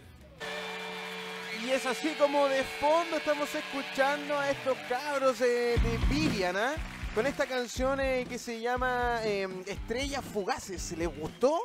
Y 1.64 1.70
es 1.70 1.84
así 1.86 2.14
como 2.18 2.46
de 2.48 2.62
fondo 2.62 3.16
estamos 3.16 3.52
escuchando 3.54 4.38
a 4.38 4.50
estos 4.50 4.78
cabros 4.88 5.40
de 5.40 5.76
Viviana 6.08 6.76
con 7.14 7.26
esta 7.26 7.46
canción 7.46 8.00
eh, 8.00 8.26
que 8.28 8.38
se 8.38 8.60
llama 8.60 9.20
em, 9.24 9.62
Estrellas 9.66 10.24
Fugaces. 10.24 10.96
¿Les 10.96 11.08
gustó? 11.08 11.60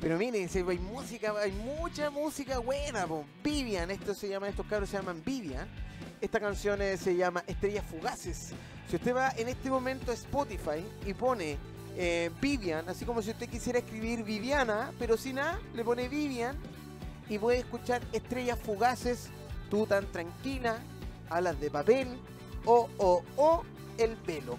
Pero 0.00 0.18
miren, 0.18 0.48
hay 0.52 0.78
música, 0.78 1.34
hay 1.40 1.52
mucha 1.52 2.10
música 2.10 2.58
buena, 2.58 3.06
Vivian, 3.42 3.90
esto 3.90 4.14
se 4.14 4.28
llama, 4.28 4.48
estos 4.48 4.66
cabros 4.66 4.90
se 4.90 4.98
llaman 4.98 5.22
Vivian. 5.24 5.66
Esta 6.20 6.40
canción 6.40 6.80
eh, 6.82 6.96
se 6.96 7.16
llama 7.16 7.42
Estrellas 7.46 7.84
Fugaces. 7.90 8.50
Si 8.88 8.96
usted 8.96 9.14
va 9.14 9.30
en 9.36 9.48
este 9.48 9.70
momento 9.70 10.10
a 10.10 10.14
Spotify 10.14 10.84
y 11.06 11.14
pone 11.14 11.56
eh, 11.96 12.30
Vivian, 12.40 12.88
así 12.88 13.04
como 13.04 13.22
si 13.22 13.30
usted 13.30 13.48
quisiera 13.48 13.78
escribir 13.78 14.24
Viviana, 14.24 14.92
pero 14.98 15.16
sin 15.16 15.38
A, 15.38 15.58
le 15.74 15.84
pone 15.84 16.08
Vivian 16.08 16.56
y 17.28 17.38
puede 17.38 17.58
escuchar 17.58 18.02
estrellas 18.12 18.58
fugaces, 18.58 19.30
tú 19.70 19.86
tan 19.86 20.06
tranquila, 20.12 20.78
alas 21.30 21.58
de 21.60 21.70
papel 21.70 22.08
o, 22.64 22.88
o, 22.98 23.22
o, 23.36 23.62
el 23.98 24.16
velo. 24.16 24.58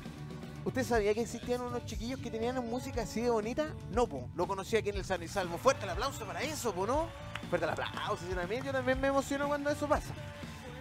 ¿Usted 0.66 0.84
sabía 0.84 1.14
que 1.14 1.22
existían 1.22 1.62
unos 1.62 1.86
chiquillos 1.86 2.20
que 2.20 2.30
tenían 2.32 2.56
música 2.68 3.04
así 3.04 3.22
de 3.22 3.30
bonita? 3.30 3.68
No, 3.92 4.08
po, 4.08 4.28
lo 4.36 4.48
conocí 4.48 4.76
aquí 4.76 4.90
en 4.90 4.98
el 4.98 5.06
San 5.06 5.22
y 5.22 5.28
Salvo. 5.28 5.60
Fuerte 5.60 5.84
el 5.84 5.92
aplauso 5.92 6.26
para 6.26 6.42
eso, 6.42 6.74
po, 6.74 6.88
¿no? 6.88 7.08
Fuerte 7.52 7.66
el 7.66 7.72
aplauso, 7.72 8.26
también, 8.34 8.64
yo 8.64 8.72
también 8.72 9.00
me 9.00 9.10
emociono 9.10 9.48
cuando 9.48 9.70
eso 9.70 9.88
pasa. 9.88 10.12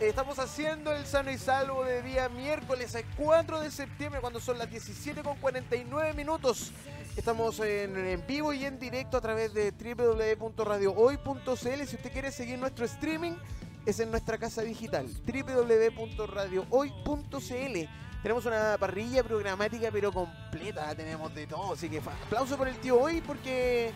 Estamos 0.00 0.38
haciendo 0.38 0.90
el 0.90 1.04
sano 1.04 1.30
y 1.30 1.36
salvo 1.36 1.84
de 1.84 2.00
día 2.02 2.30
miércoles 2.30 2.96
4 3.16 3.60
de 3.60 3.70
septiembre 3.70 4.22
cuando 4.22 4.40
son 4.40 4.56
las 4.58 4.70
17 4.70 5.22
con 5.22 5.36
49 5.36 6.14
minutos. 6.14 6.72
Estamos 7.14 7.60
en, 7.60 8.24
vivo 8.26 8.54
y 8.54 8.64
en 8.64 8.78
directo 8.78 9.18
a 9.18 9.20
través 9.20 9.52
de 9.52 9.70
www.radiohoy.cl. 9.70 11.86
Si 11.86 11.96
usted 11.96 12.10
quiere 12.10 12.32
seguir 12.32 12.58
nuestro 12.58 12.86
streaming, 12.86 13.34
es 13.84 14.00
en 14.00 14.10
nuestra 14.10 14.38
casa 14.38 14.62
digital, 14.62 15.10
www.radiohoy.cl. 15.26 17.88
Tenemos 18.24 18.46
una 18.46 18.78
parrilla 18.78 19.22
programática 19.22 19.90
pero 19.92 20.10
completa, 20.10 20.94
tenemos 20.94 21.34
de 21.34 21.46
todo, 21.46 21.74
así 21.74 21.90
que 21.90 21.98
aplauso 21.98 22.56
por 22.56 22.66
el 22.66 22.78
tío 22.78 22.98
hoy 22.98 23.20
porque 23.20 23.92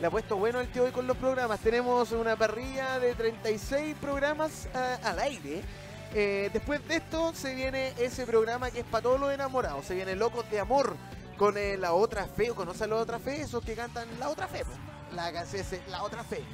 le 0.00 0.06
ha 0.06 0.10
puesto 0.12 0.36
bueno 0.36 0.60
el 0.60 0.70
tío 0.70 0.84
hoy 0.84 0.92
con 0.92 1.08
los 1.08 1.16
programas. 1.16 1.58
Tenemos 1.58 2.12
una 2.12 2.36
parrilla 2.36 3.00
de 3.00 3.16
36 3.16 3.96
programas 4.00 4.68
al 5.02 5.18
aire. 5.18 5.62
Eh, 6.14 6.50
después 6.52 6.86
de 6.86 6.98
esto 6.98 7.34
se 7.34 7.56
viene 7.56 7.94
ese 7.98 8.24
programa 8.26 8.70
que 8.70 8.78
es 8.78 8.86
para 8.86 9.02
todos 9.02 9.18
los 9.18 9.32
enamorados. 9.32 9.84
Se 9.84 9.96
viene 9.96 10.14
Locos 10.14 10.48
de 10.52 10.60
Amor 10.60 10.94
con 11.36 11.58
eh, 11.58 11.76
La 11.76 11.94
Otra 11.94 12.26
Fe. 12.28 12.52
¿O 12.52 12.54
conocen 12.54 12.90
La 12.90 12.96
Otra 12.96 13.18
Fe? 13.18 13.40
Esos 13.40 13.64
que 13.64 13.74
cantan 13.74 14.06
La 14.20 14.28
Otra 14.28 14.46
Fe. 14.46 14.62
La 15.16 15.32
La 15.88 16.04
Otra 16.04 16.22
Fe. 16.22 16.44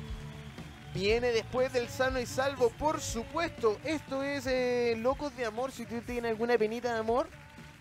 Viene 0.94 1.28
después 1.28 1.72
del 1.72 1.88
Sano 1.88 2.18
y 2.18 2.26
Salvo, 2.26 2.70
por 2.70 3.00
supuesto. 3.00 3.78
Esto 3.84 4.24
es 4.24 4.48
eh, 4.48 4.96
Locos 4.98 5.36
de 5.36 5.46
Amor. 5.46 5.70
Si 5.70 5.84
usted 5.84 6.02
tiene 6.02 6.30
alguna 6.30 6.58
penita 6.58 6.92
de 6.92 6.98
amor, 6.98 7.28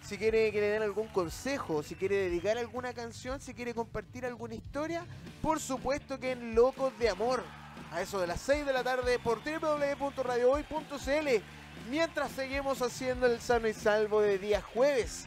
si 0.04 0.15
quiere 0.15 0.52
que 0.52 0.62
le 0.62 0.67
den 0.67 0.84
algún 0.84 1.08
consejo, 1.08 1.82
si 1.82 1.95
quiere 1.95 2.17
dedicar 2.17 2.60
alguna 2.60 2.93
canción, 2.93 3.41
si 3.41 3.56
quiere 3.56 3.74
compartir 3.74 4.28
alguna 4.28 4.54
historia, 4.54 5.08
por 5.41 5.60
supuesto 5.60 6.19
que 6.19 6.34
en 6.34 6.54
Locos 6.54 6.93
de 7.00 7.10
Amor, 7.10 7.43
a 7.91 8.00
eso 8.00 8.19
de 8.19 8.28
las 8.28 8.41
6 8.41 8.67
de 8.67 8.74
la 8.74 8.84
tarde 8.84 9.17
por 9.17 9.41
www.radiohoy.cl, 9.43 11.43
mientras 11.89 12.32
seguimos 12.32 12.84
haciendo 12.84 13.26
el 13.26 13.41
sano 13.41 13.67
y 13.67 13.74
salvo 13.74 14.22
de 14.22 14.38
día 14.38 14.62
jueves. 14.62 15.26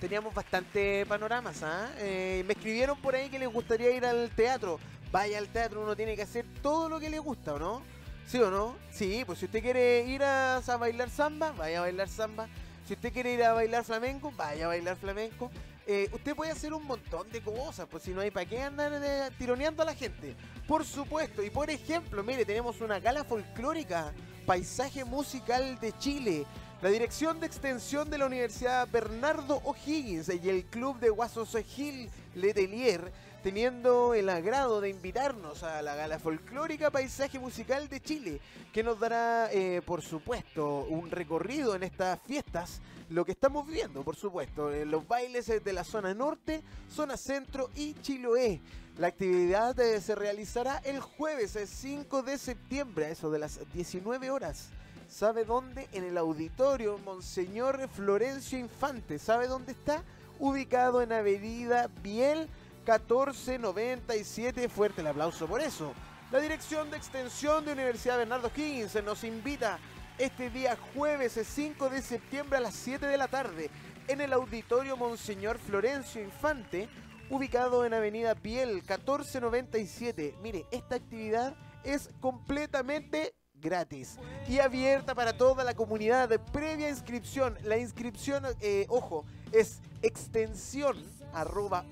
Teníamos 0.00 0.32
bastante 0.32 1.04
panoramas, 1.06 1.62
¿ah? 1.62 1.90
¿eh? 1.98 2.42
me 2.46 2.54
escribieron 2.54 2.98
por 3.00 3.14
ahí 3.14 3.28
que 3.28 3.38
les 3.38 3.52
gustaría 3.52 3.90
ir 3.90 4.06
al 4.06 4.30
teatro. 4.30 4.80
Vaya 5.10 5.38
al 5.38 5.48
teatro, 5.48 5.82
uno 5.82 5.96
tiene 5.96 6.16
que 6.16 6.22
hacer 6.22 6.44
todo 6.62 6.88
lo 6.88 7.00
que 7.00 7.08
le 7.08 7.18
gusta, 7.18 7.54
¿o 7.54 7.58
no? 7.58 7.82
¿Sí 8.26 8.38
o 8.38 8.50
no? 8.50 8.76
Sí, 8.90 9.22
pues 9.24 9.38
si 9.38 9.46
usted 9.46 9.62
quiere 9.62 10.04
ir 10.06 10.22
a 10.22 10.60
bailar 10.78 11.08
samba, 11.08 11.52
vaya 11.52 11.78
a 11.78 11.82
bailar 11.82 12.08
samba. 12.08 12.46
Si 12.86 12.94
usted 12.94 13.12
quiere 13.12 13.32
ir 13.32 13.42
a 13.42 13.52
bailar 13.52 13.84
flamenco, 13.84 14.32
vaya 14.36 14.66
a 14.66 14.68
bailar 14.68 14.96
flamenco. 14.96 15.50
Eh, 15.86 16.10
usted 16.12 16.36
puede 16.36 16.50
hacer 16.50 16.74
un 16.74 16.84
montón 16.84 17.30
de 17.30 17.40
cosas, 17.40 17.88
pues 17.90 18.02
si 18.02 18.10
no 18.10 18.20
hay 18.20 18.30
para 18.30 18.44
qué 18.44 18.60
andar 18.60 18.92
eh, 19.02 19.30
tironeando 19.38 19.82
a 19.82 19.86
la 19.86 19.94
gente. 19.94 20.36
Por 20.66 20.84
supuesto, 20.84 21.42
y 21.42 21.48
por 21.48 21.70
ejemplo, 21.70 22.22
mire, 22.22 22.44
tenemos 22.44 22.82
una 22.82 23.00
gala 23.00 23.24
folclórica, 23.24 24.12
Paisaje 24.44 25.06
Musical 25.06 25.80
de 25.80 25.96
Chile. 25.96 26.46
La 26.82 26.90
Dirección 26.90 27.40
de 27.40 27.46
Extensión 27.46 28.08
de 28.08 28.18
la 28.18 28.26
Universidad 28.26 28.86
Bernardo 28.88 29.60
O'Higgins 29.64 30.28
y 30.28 30.48
el 30.48 30.64
Club 30.66 31.00
de 31.00 31.10
Guasos 31.10 31.56
Gil 31.66 32.08
Letelier 32.34 33.10
teniendo 33.42 34.14
el 34.14 34.28
agrado 34.28 34.80
de 34.80 34.88
invitarnos 34.88 35.62
a 35.62 35.80
la 35.82 35.94
gala 35.94 36.18
folclórica 36.18 36.90
Paisaje 36.90 37.38
Musical 37.38 37.88
de 37.88 38.00
Chile, 38.00 38.40
que 38.72 38.82
nos 38.82 38.98
dará, 38.98 39.52
eh, 39.52 39.80
por 39.84 40.02
supuesto, 40.02 40.86
un 40.88 41.10
recorrido 41.10 41.74
en 41.74 41.84
estas 41.84 42.20
fiestas, 42.22 42.80
lo 43.10 43.24
que 43.24 43.32
estamos 43.32 43.66
viendo, 43.66 44.02
por 44.02 44.16
supuesto, 44.16 44.72
en 44.72 44.90
los 44.90 45.06
bailes 45.06 45.46
de 45.46 45.72
la 45.72 45.84
zona 45.84 46.14
norte, 46.14 46.62
zona 46.90 47.16
centro 47.16 47.70
y 47.74 47.94
Chiloé. 47.94 48.60
La 48.98 49.06
actividad 49.06 49.78
eh, 49.78 50.00
se 50.00 50.14
realizará 50.14 50.78
el 50.84 51.00
jueves 51.00 51.56
5 51.64 52.22
de 52.22 52.36
septiembre, 52.36 53.06
a 53.06 53.10
eso 53.10 53.30
de 53.30 53.38
las 53.38 53.60
19 53.72 54.30
horas. 54.30 54.70
¿Sabe 55.08 55.44
dónde? 55.44 55.88
En 55.92 56.04
el 56.04 56.18
auditorio 56.18 56.98
Monseñor 56.98 57.88
Florencio 57.88 58.58
Infante. 58.58 59.18
¿Sabe 59.18 59.46
dónde 59.46 59.72
está? 59.72 60.02
Ubicado 60.38 61.00
en 61.00 61.12
Avenida 61.12 61.88
Biel 62.02 62.48
1497. 62.88 64.68
Fuerte 64.70 65.02
el 65.02 65.08
aplauso 65.08 65.46
por 65.46 65.60
eso. 65.60 65.92
La 66.32 66.40
Dirección 66.40 66.90
de 66.90 66.96
Extensión 66.96 67.64
de 67.64 67.72
Universidad 67.72 68.16
Bernardo 68.16 68.50
Higgins 68.54 69.02
nos 69.04 69.24
invita 69.24 69.78
este 70.16 70.48
día 70.48 70.76
jueves 70.94 71.38
5 71.42 71.90
de 71.90 72.00
septiembre 72.00 72.56
a 72.56 72.62
las 72.62 72.74
7 72.74 73.06
de 73.06 73.18
la 73.18 73.28
tarde 73.28 73.70
en 74.08 74.22
el 74.22 74.32
Auditorio 74.32 74.96
Monseñor 74.96 75.58
Florencio 75.58 76.22
Infante, 76.22 76.88
ubicado 77.28 77.84
en 77.84 77.92
Avenida 77.92 78.34
Piel 78.34 78.76
1497. 78.76 80.36
Mire, 80.42 80.64
esta 80.70 80.94
actividad 80.94 81.54
es 81.84 82.08
completamente 82.20 83.34
gratis 83.54 84.18
y 84.48 84.60
abierta 84.60 85.14
para 85.14 85.36
toda 85.36 85.62
la 85.62 85.74
comunidad 85.74 86.28
de 86.30 86.38
previa 86.38 86.88
inscripción. 86.88 87.58
La 87.64 87.76
inscripción, 87.76 88.44
eh, 88.60 88.86
ojo, 88.88 89.26
es 89.52 89.80
extensión 90.00 90.96
arroba 91.32 91.84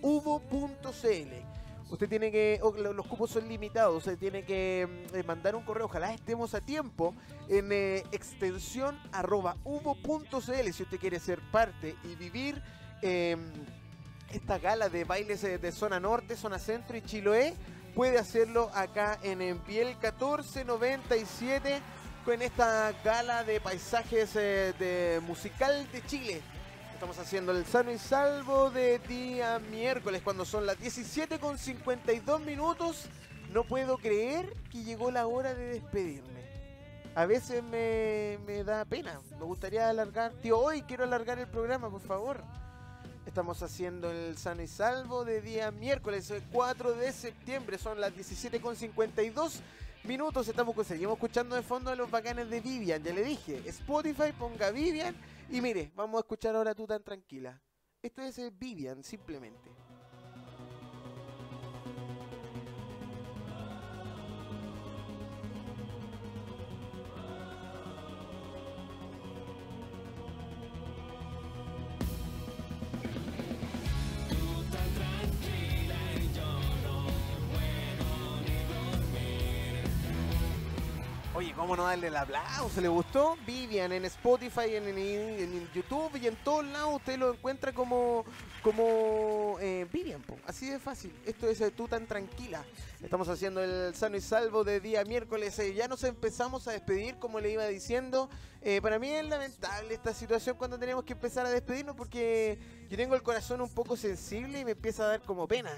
Usted 1.89 2.09
tiene 2.09 2.33
que, 2.33 2.61
los 2.77 3.07
cupos 3.07 3.31
son 3.31 3.49
limitados, 3.49 3.99
usted 3.99 4.19
tiene 4.19 4.45
que 4.45 4.89
eh, 5.13 5.23
mandar 5.25 5.55
un 5.55 5.63
correo, 5.63 5.85
ojalá 5.85 6.13
estemos 6.13 6.53
a 6.55 6.61
tiempo, 6.61 7.15
en 7.49 7.71
eh, 7.71 8.03
extensión 8.11 8.99
arroba 9.13 9.57
si 9.65 10.83
usted 10.83 10.99
quiere 10.99 11.21
ser 11.21 11.41
parte 11.53 11.95
y 12.03 12.17
vivir 12.17 12.61
em, 13.03 13.53
esta 14.33 14.59
gala 14.59 14.89
de 14.89 15.05
bailes 15.05 15.45
eh, 15.45 15.59
de 15.59 15.71
zona 15.71 16.01
norte, 16.01 16.35
zona 16.35 16.59
centro 16.59 16.97
y 16.97 17.03
Chiloé, 17.03 17.55
puede 17.95 18.19
hacerlo 18.19 18.69
acá 18.75 19.21
en 19.23 19.41
Empiel 19.41 19.89
1497 20.03 21.81
con 22.25 22.43
esta 22.43 22.93
gala 23.05 23.45
de 23.45 23.61
paisajes 23.61 24.35
de 24.35 25.21
musical 25.25 25.87
de 25.93 26.05
Chile 26.07 26.43
Estamos 26.97 27.19
haciendo 27.19 27.53
el 27.53 27.67
sano 27.67 27.93
y 27.93 27.99
salvo 27.99 28.71
de 28.71 28.99
día 29.01 29.59
miércoles 29.71 30.23
cuando 30.25 30.47
son 30.47 30.65
las 30.65 30.81
17 30.81 31.39
con 31.39 31.59
52 31.59 32.41
minutos. 32.41 33.05
No 33.53 33.65
puedo 33.65 33.99
creer 33.99 34.51
que 34.73 34.83
llegó 34.83 35.11
la 35.11 35.27
hora 35.27 35.53
de 35.53 35.67
despedirme. 35.73 36.41
A 37.15 37.27
veces 37.27 37.63
me, 37.63 38.39
me 38.47 38.65
da 38.65 38.87
pena. 38.87 39.21
Me 39.39 39.45
gustaría 39.45 39.91
alargar. 39.91 40.33
Tío, 40.41 40.59
hoy 40.59 40.81
quiero 40.85 41.05
alargar 41.05 41.39
el 41.39 41.49
programa, 41.49 41.91
por 41.91 42.01
favor. 42.01 42.43
Estamos 43.27 43.63
haciendo 43.63 44.11
el 44.11 44.39
sano 44.39 44.63
y 44.63 44.67
salvo 44.67 45.27
de 45.27 45.43
día 45.43 45.71
miércoles 45.73 46.33
4 46.51 46.95
de 46.95 47.13
septiembre. 47.13 47.77
Son 47.77 48.01
las 48.01 48.15
17 48.15 48.59
con 48.63 48.75
52 48.75 49.61
minutos. 50.07 50.49
Estamos, 50.49 50.75
seguimos 50.87 51.15
escuchando 51.15 51.57
de 51.57 51.63
fondo 51.63 51.91
a 51.91 51.97
los 51.97 52.11
bacanes 52.11 52.49
de 52.49 52.61
Vivian. 52.61 53.03
Ya 53.03 53.13
le 53.13 53.25
dije, 53.25 53.63
Spotify 53.67 54.33
ponga 54.39 54.71
Vivian. 54.71 55.15
Y 55.51 55.61
mire, 55.61 55.93
vamos 55.95 56.19
a 56.19 56.21
escuchar 56.21 56.55
ahora 56.57 56.75
tú 56.75 56.87
tan 56.87 57.03
tranquila. 57.03 57.61
Esto 58.03 58.23
es 58.23 58.39
eh, 58.39 58.53
Vivian, 58.57 59.03
simplemente. 59.03 59.71
¿Cómo 81.67 81.79
no 81.79 81.83
darle 81.83 82.07
el 82.07 82.17
aplauso? 82.17 82.81
¿Le 82.81 82.87
gustó? 82.87 83.37
Vivian 83.45 83.91
en 83.91 84.05
Spotify, 84.05 84.77
en, 84.77 85.69
YouTube 85.75 86.15
y 86.15 86.29
en 86.29 86.37
todos 86.37 86.65
lados 86.65 86.95
usted 86.95 87.19
lo 87.19 87.33
encuentra 87.33 87.73
como, 87.73 88.25
como 88.63 89.57
eh, 89.61 89.85
Vivian. 89.93 90.25
Así 90.47 90.71
de 90.71 90.79
fácil. 90.79 91.13
Esto 91.27 91.49
es 91.49 91.61
eh, 91.61 91.73
tú 91.73 91.89
tan 91.89 92.07
tranquila. 92.07 92.65
Estamos 93.03 93.29
haciendo 93.29 93.65
el 93.65 93.97
sano 93.97 94.17
y 94.17 94.21
salvo 94.21 94.63
de 94.63 94.79
día 94.79 95.03
miércoles. 95.05 95.59
Eh, 95.59 95.75
ya 95.75 95.89
nos 95.89 96.05
empezamos 96.05 96.69
a 96.69 96.71
despedir, 96.71 97.17
como 97.17 97.41
le 97.41 97.51
iba 97.51 97.67
diciendo. 97.67 98.31
para 98.81 99.01
mí 99.01 99.11
es 99.11 99.27
lamentable 99.27 99.93
esta 99.93 100.15
situación 100.15 100.57
cuando 100.57 100.79
tenemos 100.79 101.03
que 101.03 101.15
empezar 101.15 101.47
a 101.47 101.51
despedirnos 101.51 101.97
porque 101.97 102.61
yo 102.89 102.97
tengo 102.97 103.17
el 103.17 103.25
corazón 103.25 103.61
un 103.61 103.75
poco 103.75 103.97
sensible 103.97 104.61
y 104.61 104.65
me 104.65 104.71
empieza 104.71 105.03
a 105.03 105.09
dar 105.09 105.23
como 105.23 105.49
pena. 105.49 105.73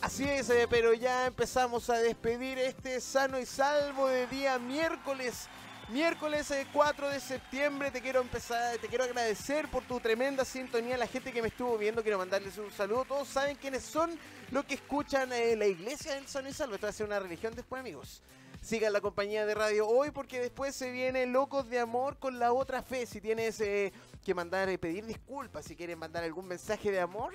Así 0.00 0.22
es, 0.22 0.48
eh, 0.50 0.68
pero 0.70 0.94
ya 0.94 1.26
empezamos 1.26 1.90
a 1.90 1.98
despedir 1.98 2.56
este 2.56 3.00
sano 3.00 3.36
y 3.40 3.44
salvo 3.44 4.06
de 4.06 4.28
día 4.28 4.56
miércoles. 4.56 5.48
Miércoles 5.88 6.52
4 6.72 7.10
eh, 7.10 7.14
de 7.14 7.20
septiembre 7.20 7.90
te 7.90 8.00
quiero 8.00 8.20
empezar, 8.20 8.78
te 8.78 8.86
quiero 8.86 9.02
agradecer 9.02 9.68
por 9.68 9.82
tu 9.82 9.98
tremenda 9.98 10.44
sintonía, 10.44 10.96
la 10.96 11.08
gente 11.08 11.32
que 11.32 11.42
me 11.42 11.48
estuvo 11.48 11.76
viendo, 11.76 12.02
quiero 12.02 12.16
mandarles 12.16 12.56
un 12.58 12.70
saludo. 12.70 13.06
Todos 13.06 13.26
saben 13.26 13.56
quiénes 13.56 13.82
son 13.82 14.16
los 14.52 14.64
que 14.66 14.74
escuchan 14.74 15.32
eh, 15.32 15.56
la 15.56 15.66
iglesia 15.66 16.14
del 16.14 16.28
Sano 16.28 16.48
y 16.48 16.52
Salvo. 16.52 16.76
Esto 16.76 16.86
va 16.86 16.90
a 16.90 16.92
ser 16.92 17.06
una 17.06 17.18
religión 17.18 17.56
después, 17.56 17.80
amigos. 17.80 18.22
Sigan 18.60 18.92
la 18.92 19.00
compañía 19.00 19.46
de 19.46 19.54
radio 19.54 19.88
hoy 19.88 20.12
porque 20.12 20.40
después 20.40 20.76
se 20.76 20.92
viene 20.92 21.26
Locos 21.26 21.68
de 21.68 21.80
Amor 21.80 22.18
con 22.18 22.38
la 22.38 22.52
otra 22.52 22.82
fe. 22.82 23.04
Si 23.04 23.20
tienes 23.20 23.58
que 23.58 24.34
mandar, 24.34 24.78
pedir 24.78 25.06
disculpas, 25.06 25.64
si 25.64 25.74
quieren 25.74 25.98
mandar 25.98 26.22
algún 26.22 26.46
mensaje 26.46 26.92
de 26.92 27.00
amor, 27.00 27.34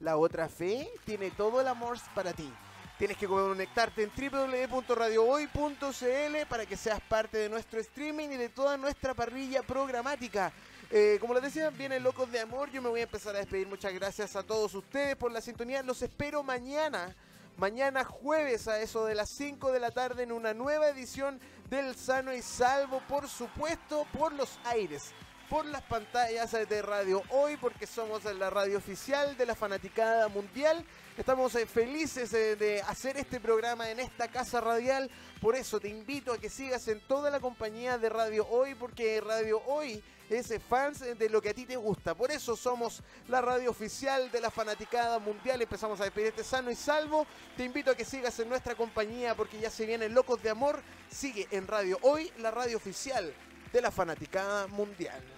la 0.00 0.16
otra 0.16 0.48
fe 0.48 0.90
tiene 1.04 1.30
todo 1.30 1.60
el 1.60 1.68
amor 1.68 1.98
para 2.14 2.32
ti. 2.32 2.52
Tienes 2.98 3.16
que 3.16 3.28
conectarte 3.28 4.02
en 4.02 4.10
www.radiohoy.cl 4.10 6.46
para 6.48 6.66
que 6.66 6.76
seas 6.76 7.00
parte 7.00 7.38
de 7.38 7.48
nuestro 7.48 7.78
streaming 7.78 8.30
y 8.30 8.36
de 8.36 8.48
toda 8.48 8.76
nuestra 8.76 9.14
parrilla 9.14 9.62
programática. 9.62 10.52
Eh, 10.90 11.18
como 11.20 11.34
les 11.34 11.44
decía, 11.44 11.70
vienen 11.70 12.02
Locos 12.02 12.32
de 12.32 12.40
Amor. 12.40 12.70
Yo 12.70 12.82
me 12.82 12.88
voy 12.88 13.00
a 13.00 13.04
empezar 13.04 13.36
a 13.36 13.38
despedir. 13.38 13.68
Muchas 13.68 13.92
gracias 13.92 14.34
a 14.34 14.42
todos 14.42 14.74
ustedes 14.74 15.14
por 15.14 15.30
la 15.30 15.40
sintonía. 15.40 15.82
Los 15.84 16.02
espero 16.02 16.42
mañana. 16.42 17.14
Mañana 17.56 18.04
jueves 18.04 18.66
a 18.66 18.80
eso 18.80 19.04
de 19.04 19.14
las 19.14 19.30
5 19.30 19.70
de 19.70 19.80
la 19.80 19.90
tarde 19.90 20.24
en 20.24 20.32
una 20.32 20.54
nueva 20.54 20.88
edición 20.88 21.40
del 21.70 21.94
Sano 21.94 22.32
y 22.32 22.42
Salvo, 22.42 23.00
por 23.08 23.28
supuesto, 23.28 24.06
por 24.16 24.32
los 24.32 24.58
aires 24.64 25.12
por 25.48 25.64
las 25.64 25.82
pantallas 25.82 26.52
de 26.52 26.82
Radio 26.82 27.22
Hoy, 27.30 27.56
porque 27.56 27.86
somos 27.86 28.24
la 28.24 28.50
radio 28.50 28.78
oficial 28.78 29.36
de 29.36 29.46
la 29.46 29.54
fanaticada 29.54 30.28
mundial. 30.28 30.84
Estamos 31.16 31.54
eh, 31.54 31.66
felices 31.66 32.30
de 32.30 32.82
hacer 32.86 33.16
este 33.16 33.40
programa 33.40 33.90
en 33.90 34.00
esta 34.00 34.28
casa 34.28 34.60
radial. 34.60 35.10
Por 35.40 35.56
eso 35.56 35.80
te 35.80 35.88
invito 35.88 36.32
a 36.32 36.38
que 36.38 36.50
sigas 36.50 36.86
en 36.88 37.00
toda 37.00 37.30
la 37.30 37.40
compañía 37.40 37.98
de 37.98 38.08
Radio 38.08 38.46
Hoy, 38.48 38.74
porque 38.74 39.20
Radio 39.20 39.62
Hoy 39.66 40.02
es 40.28 40.50
eh, 40.50 40.60
fans 40.60 41.00
de 41.00 41.28
lo 41.30 41.40
que 41.40 41.50
a 41.50 41.54
ti 41.54 41.64
te 41.64 41.76
gusta. 41.76 42.14
Por 42.14 42.30
eso 42.30 42.54
somos 42.54 43.02
la 43.28 43.40
radio 43.40 43.70
oficial 43.70 44.30
de 44.30 44.40
la 44.40 44.50
fanaticada 44.50 45.18
mundial. 45.18 45.62
Empezamos 45.62 46.00
a 46.00 46.04
despedir 46.04 46.28
este 46.28 46.44
sano 46.44 46.70
y 46.70 46.74
salvo. 46.74 47.26
Te 47.56 47.64
invito 47.64 47.90
a 47.90 47.96
que 47.96 48.04
sigas 48.04 48.38
en 48.38 48.48
nuestra 48.48 48.74
compañía 48.74 49.34
porque 49.34 49.58
ya 49.58 49.70
se 49.70 49.86
vienen 49.86 50.14
Locos 50.14 50.42
de 50.42 50.50
Amor. 50.50 50.82
Sigue 51.10 51.48
en 51.50 51.66
Radio 51.66 51.98
Hoy, 52.02 52.30
la 52.38 52.50
radio 52.50 52.76
oficial 52.76 53.32
de 53.72 53.80
la 53.80 53.90
fanaticada 53.90 54.66
mundial. 54.66 55.37